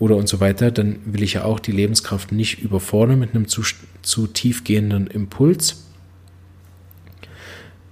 [0.00, 3.46] oder und so weiter, dann will ich ja auch die Lebenskraft nicht überfordern mit einem
[3.46, 3.62] zu,
[4.02, 5.83] zu tiefgehenden Impuls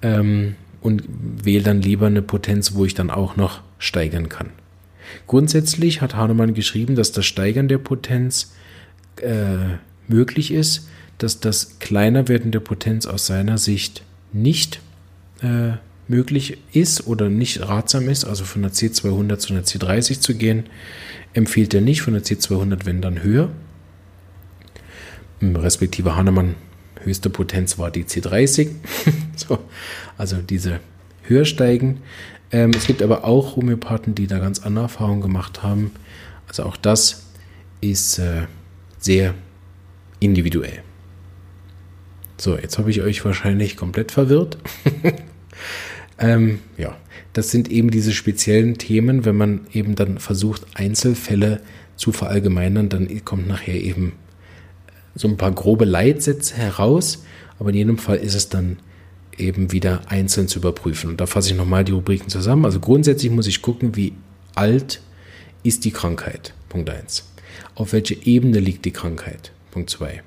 [0.03, 1.05] ähm, und
[1.45, 4.51] wähle dann lieber eine Potenz, wo ich dann auch noch steigern kann.
[5.27, 8.53] Grundsätzlich hat Hahnemann geschrieben, dass das Steigern der Potenz
[9.21, 9.77] äh,
[10.09, 10.89] möglich ist,
[11.19, 14.81] dass das kleiner werden der Potenz aus seiner Sicht nicht
[15.43, 15.73] äh,
[16.09, 20.65] möglich ist oder nicht ratsam ist, also von der C200 zu einer C30 zu gehen,
[21.33, 23.51] empfiehlt er nicht, von der C200 wenn dann höher.
[25.41, 26.55] Respektive Hahnemann
[27.05, 28.71] höchste Potenz war die C30.
[29.37, 29.59] so,
[30.19, 30.81] also diese
[31.23, 32.01] höher steigen.
[32.51, 35.93] Ähm, es gibt aber auch Homöopathen, die da ganz andere Erfahrungen gemacht haben.
[36.49, 37.27] Also auch das
[37.81, 38.47] ist äh,
[38.99, 39.35] sehr
[40.21, 40.83] individuell.
[42.39, 44.59] So, jetzt habe ich euch wahrscheinlich komplett verwirrt.
[46.19, 46.97] ähm, ja,
[47.33, 51.61] das sind eben diese speziellen Themen, wenn man eben dann versucht, Einzelfälle
[51.97, 54.13] zu verallgemeinern, dann kommt nachher eben
[55.15, 57.25] so ein paar grobe Leitsätze heraus,
[57.59, 58.79] aber in jedem Fall ist es dann
[59.37, 61.11] eben wieder einzeln zu überprüfen.
[61.11, 62.65] Und da fasse ich nochmal die Rubriken zusammen.
[62.65, 64.13] Also grundsätzlich muss ich gucken, wie
[64.55, 65.01] alt
[65.63, 66.55] ist die Krankheit.
[66.69, 67.25] Punkt 1.
[67.75, 69.53] Auf welcher Ebene liegt die Krankheit?
[69.71, 70.23] Punkt 2.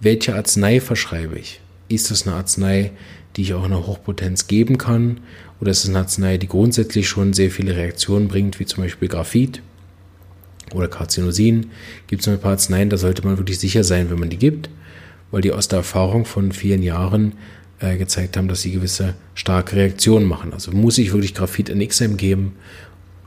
[0.00, 1.60] Welche Arznei verschreibe ich?
[1.88, 2.92] Ist es eine Arznei,
[3.36, 5.20] die ich auch in der Hochpotenz geben kann?
[5.60, 9.08] Oder ist es eine Arznei, die grundsätzlich schon sehr viele Reaktionen bringt, wie zum Beispiel
[9.08, 9.62] Graphit
[10.74, 11.70] oder Carzinosin?
[12.06, 14.70] Gibt es ein paar Arzneien, da sollte man wirklich sicher sein, wenn man die gibt,
[15.30, 17.34] weil die aus der Erfahrung von vielen Jahren
[17.80, 20.52] äh, gezeigt haben, dass sie gewisse starke Reaktionen machen.
[20.52, 22.54] Also muss ich wirklich Graphit in XM geben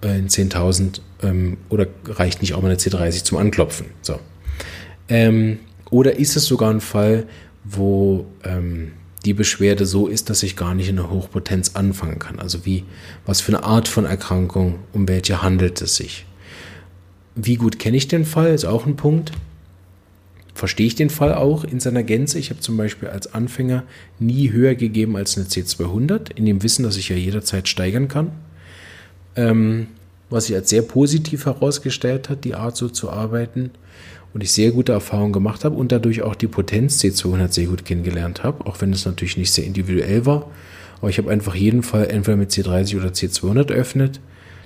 [0.02, 3.88] äh, in 10.000 ähm, oder reicht nicht auch mal eine C30 zum Anklopfen?
[4.02, 4.20] So.
[5.10, 7.28] Ähm, oder ist es sogar ein Fall,
[7.64, 8.94] wo ähm,
[9.26, 12.40] die Beschwerde so ist, dass ich gar nicht in der Hochpotenz anfangen kann?
[12.40, 12.86] Also wie,
[13.26, 16.25] was für eine Art von Erkrankung, um welche handelt es sich?
[17.36, 19.32] Wie gut kenne ich den Fall, ist auch ein Punkt
[20.56, 22.40] verstehe ich den Fall auch in seiner Gänze.
[22.40, 23.84] Ich habe zum Beispiel als Anfänger
[24.20, 28.32] nie höher gegeben als eine C200, in dem Wissen, dass ich ja jederzeit steigern kann.
[29.36, 29.88] Ähm,
[30.30, 33.72] was sich als sehr positiv herausgestellt hat, die Art so zu arbeiten
[34.34, 37.86] und ich sehr gute Erfahrungen gemacht habe und dadurch auch die Potenz C200 sehr gut
[37.86, 40.50] kennengelernt habe, auch wenn es natürlich nicht sehr individuell war.
[41.00, 44.22] Aber ich habe einfach jeden Fall entweder mit C30 oder C200 eröffnet.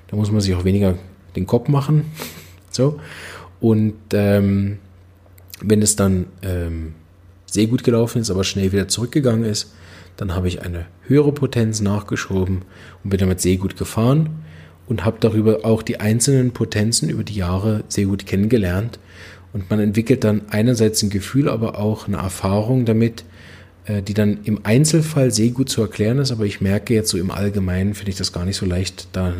[0.06, 0.96] Da muss man sich auch weniger
[1.34, 2.04] den Kopf machen.
[2.70, 3.00] So.
[3.60, 4.78] Und ähm,
[5.60, 6.94] wenn es dann ähm,
[7.46, 9.72] sehr gut gelaufen ist, aber schnell wieder zurückgegangen ist,
[10.16, 12.62] dann habe ich eine höhere Potenz nachgeschoben
[13.02, 14.30] und bin damit sehr gut gefahren
[14.86, 18.98] und habe darüber auch die einzelnen Potenzen über die Jahre sehr gut kennengelernt.
[19.52, 23.24] Und man entwickelt dann einerseits ein Gefühl, aber auch eine Erfahrung damit,
[23.86, 26.30] äh, die dann im Einzelfall sehr gut zu erklären ist.
[26.30, 29.32] Aber ich merke jetzt so im Allgemeinen, finde ich das gar nicht so leicht, da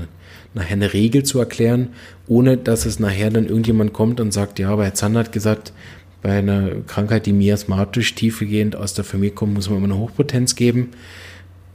[0.55, 1.91] nachher eine Regel zu erklären,
[2.27, 5.73] ohne dass es nachher dann irgendjemand kommt und sagt, ja, aber Herr Zander hat gesagt,
[6.23, 10.55] bei einer Krankheit, die miasmatisch tiefgehend aus der Familie kommt, muss man immer eine Hochpotenz
[10.55, 10.91] geben.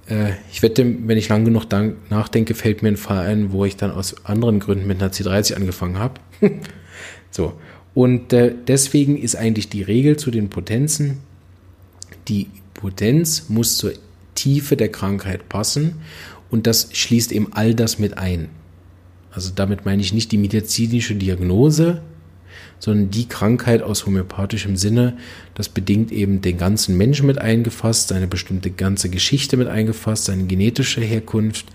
[0.07, 1.65] Äh, ich wette, wenn ich lang genug
[2.09, 5.55] nachdenke, fällt mir ein Fall ein, wo ich dann aus anderen Gründen mit einer C30
[5.55, 6.19] angefangen habe.
[7.31, 7.53] so.
[7.93, 11.19] Und äh, deswegen ist eigentlich die Regel zu den Potenzen,
[12.27, 13.93] die Potenz muss zur
[14.35, 15.95] Tiefe der Krankheit passen
[16.51, 18.49] und das schließt eben all das mit ein.
[19.35, 22.01] Also damit meine ich nicht die medizinische Diagnose,
[22.79, 25.17] sondern die Krankheit aus homöopathischem Sinne,
[25.55, 30.45] das bedingt eben den ganzen Menschen mit eingefasst, seine bestimmte ganze Geschichte mit eingefasst, seine
[30.45, 31.65] genetische Herkunft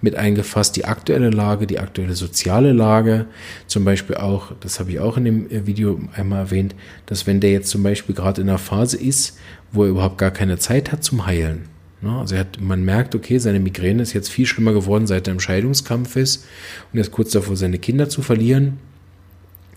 [0.00, 3.26] mit eingefasst, die aktuelle Lage, die aktuelle soziale Lage,
[3.66, 6.74] zum Beispiel auch, das habe ich auch in dem äh, Video einmal erwähnt,
[7.06, 9.38] dass wenn der jetzt zum Beispiel gerade in einer Phase ist,
[9.72, 11.68] wo er überhaupt gar keine Zeit hat zum Heilen,
[12.02, 15.40] also hat, man merkt, okay, seine Migräne ist jetzt viel schlimmer geworden, seit er im
[15.40, 16.46] Scheidungskampf ist
[16.92, 18.78] und er ist kurz davor, seine Kinder zu verlieren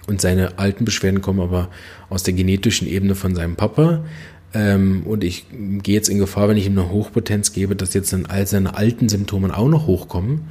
[0.08, 1.70] und seine alten Beschwerden kommen aber
[2.10, 4.04] aus der genetischen Ebene von seinem Papa.
[4.54, 8.14] Ähm, und ich gehe jetzt in Gefahr, wenn ich ihm eine Hochpotenz gebe, dass jetzt
[8.14, 10.50] dann all seine alten Symptome auch noch hochkommen.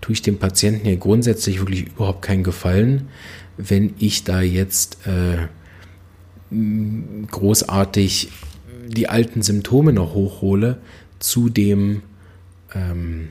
[0.00, 3.08] tue ich dem Patienten ja grundsätzlich wirklich überhaupt keinen Gefallen,
[3.56, 5.46] wenn ich da jetzt äh,
[7.30, 8.30] großartig
[8.86, 10.78] die alten Symptome noch hochhole
[11.24, 12.02] zu dem,
[12.74, 13.28] ähm,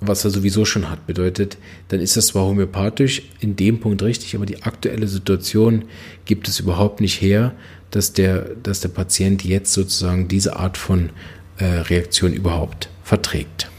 [0.00, 1.06] was er sowieso schon hat.
[1.06, 1.56] Bedeutet,
[1.88, 5.84] dann ist das zwar homöopathisch in dem Punkt richtig, aber die aktuelle Situation
[6.24, 7.52] gibt es überhaupt nicht her,
[7.90, 11.10] dass der, dass der Patient jetzt sozusagen diese Art von
[11.58, 13.70] äh, Reaktion überhaupt verträgt.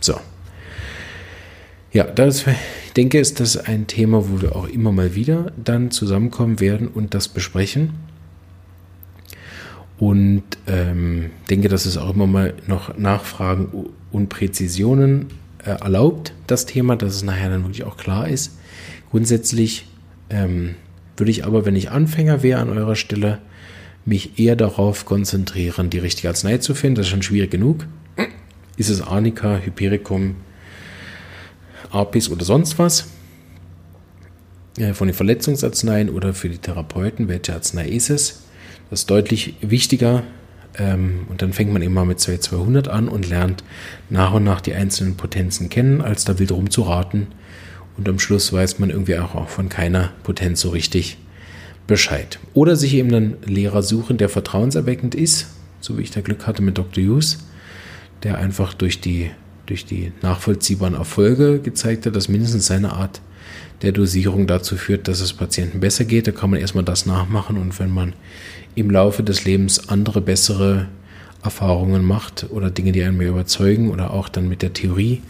[0.00, 0.20] So.
[1.92, 5.90] Ja, das, ich denke, ist das ein Thema, wo wir auch immer mal wieder dann
[5.90, 7.94] zusammenkommen werden und das besprechen.
[10.02, 15.28] Und ähm, denke, dass es auch immer mal noch Nachfragen und Präzisionen
[15.64, 18.58] äh, erlaubt, das Thema, dass es nachher dann wirklich auch klar ist.
[19.12, 19.86] Grundsätzlich
[20.28, 20.74] ähm,
[21.16, 23.38] würde ich aber, wenn ich Anfänger wäre an eurer Stelle,
[24.04, 26.96] mich eher darauf konzentrieren, die richtige Arznei zu finden.
[26.96, 27.86] Das ist schon schwierig genug.
[28.76, 30.34] Ist es Arnika, Hypericum,
[31.92, 33.06] Apis oder sonst was?
[34.78, 38.42] Äh, von den Verletzungsarzneien oder für die Therapeuten, welche Arznei ist es?
[38.92, 40.22] Das ist deutlich wichtiger.
[40.78, 43.64] Ähm, und dann fängt man immer mit 200 an und lernt
[44.10, 47.28] nach und nach die einzelnen Potenzen kennen, als da wild rumzuraten.
[47.96, 51.16] Und am Schluss weiß man irgendwie auch von keiner Potenz so richtig
[51.86, 52.38] Bescheid.
[52.52, 55.46] Oder sich eben einen Lehrer suchen, der vertrauenserweckend ist,
[55.80, 57.02] so wie ich da Glück hatte mit Dr.
[57.02, 57.38] Hughes,
[58.22, 59.30] der einfach durch die,
[59.64, 63.22] durch die nachvollziehbaren Erfolge gezeigt hat, dass mindestens seine Art
[63.80, 66.26] der Dosierung dazu führt, dass es Patienten besser geht.
[66.26, 68.12] Da kann man erstmal das nachmachen und wenn man
[68.74, 70.88] im Laufe des Lebens andere bessere
[71.42, 75.22] Erfahrungen macht oder Dinge, die einen mehr überzeugen oder auch dann mit der Theorie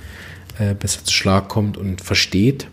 [0.59, 2.69] äh, besser zu Schlag kommt und versteht,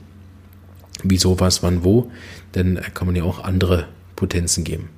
[1.03, 2.11] wieso, was, wann, wo,
[2.51, 4.89] dann kann man ja auch andere Potenzen geben.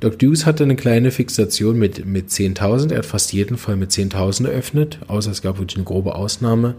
[0.00, 0.18] Dr.
[0.18, 2.90] Deuce hatte eine kleine Fixation mit, mit 10.000.
[2.90, 6.74] Er hat fast jeden Fall mit 10.000 eröffnet, außer es gab wirklich eine grobe Ausnahme.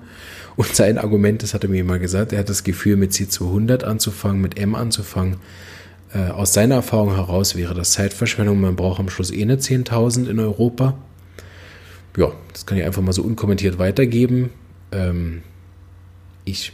[0.57, 3.85] Und sein Argument, das hat er mir mal gesagt, er hat das Gefühl, mit C200
[3.85, 5.37] anzufangen, mit M anzufangen.
[6.13, 8.61] Äh, aus seiner Erfahrung heraus wäre das Zeitverschwendung.
[8.61, 10.95] Man braucht am Schluss eh eine 10.000 in Europa.
[12.15, 14.51] Ja, das kann ich einfach mal so unkommentiert weitergeben.
[14.91, 15.41] Ähm,
[16.45, 16.71] ich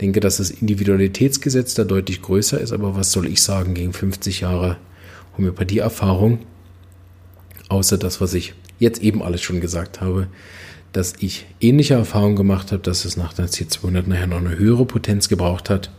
[0.00, 4.40] denke, dass das Individualitätsgesetz da deutlich größer ist, aber was soll ich sagen gegen 50
[4.40, 4.76] Jahre
[5.38, 6.40] Homöopathie-Erfahrung?
[7.68, 10.28] Außer das, was ich jetzt eben alles schon gesagt habe,
[10.92, 14.84] dass ich ähnliche Erfahrungen gemacht habe, dass es nach der C200 nachher noch eine höhere
[14.84, 15.90] Potenz gebraucht hat,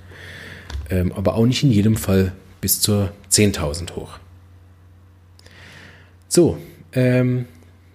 [0.91, 2.33] ähm, aber auch nicht in jedem Fall
[2.67, 4.19] bis zur 10.000 hoch.
[6.27, 6.57] So,
[6.93, 7.45] ähm,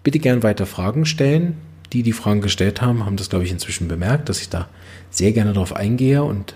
[0.03, 1.57] bitte gern weiter Fragen stellen
[1.93, 4.69] die die Fragen gestellt haben, haben das, glaube ich, inzwischen bemerkt, dass ich da
[5.11, 6.55] sehr gerne darauf eingehe und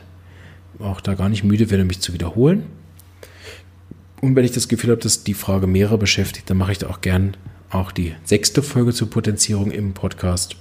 [0.79, 2.65] auch da gar nicht müde werde, mich zu wiederholen.
[4.21, 6.89] Und wenn ich das Gefühl habe, dass die Frage mehrere beschäftigt, dann mache ich da
[6.89, 7.37] auch gern
[7.71, 10.57] auch die sechste Folge zur Potenzierung im Podcast.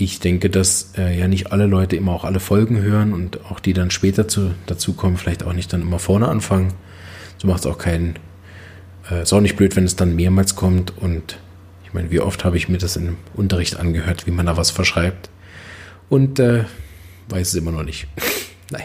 [0.00, 3.60] Ich denke, dass äh, ja nicht alle Leute immer auch alle Folgen hören und auch
[3.60, 6.72] die dann später zu, dazu kommen, vielleicht auch nicht dann immer vorne anfangen.
[7.36, 8.18] So macht es auch keinen.
[9.10, 11.38] Äh, ist auch nicht blöd, wenn es dann mehrmals kommt und
[11.84, 14.70] ich meine, wie oft habe ich mir das im Unterricht angehört, wie man da was
[14.70, 15.28] verschreibt.
[16.08, 16.64] Und äh,
[17.28, 18.06] weiß es immer noch nicht.
[18.70, 18.84] Nein.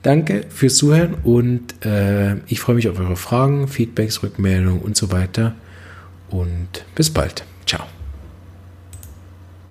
[0.00, 5.12] Danke fürs Zuhören und äh, ich freue mich auf eure Fragen, Feedbacks, Rückmeldungen und so
[5.12, 5.54] weiter.
[6.30, 7.44] Und bis bald.
[7.66, 7.84] Ciao.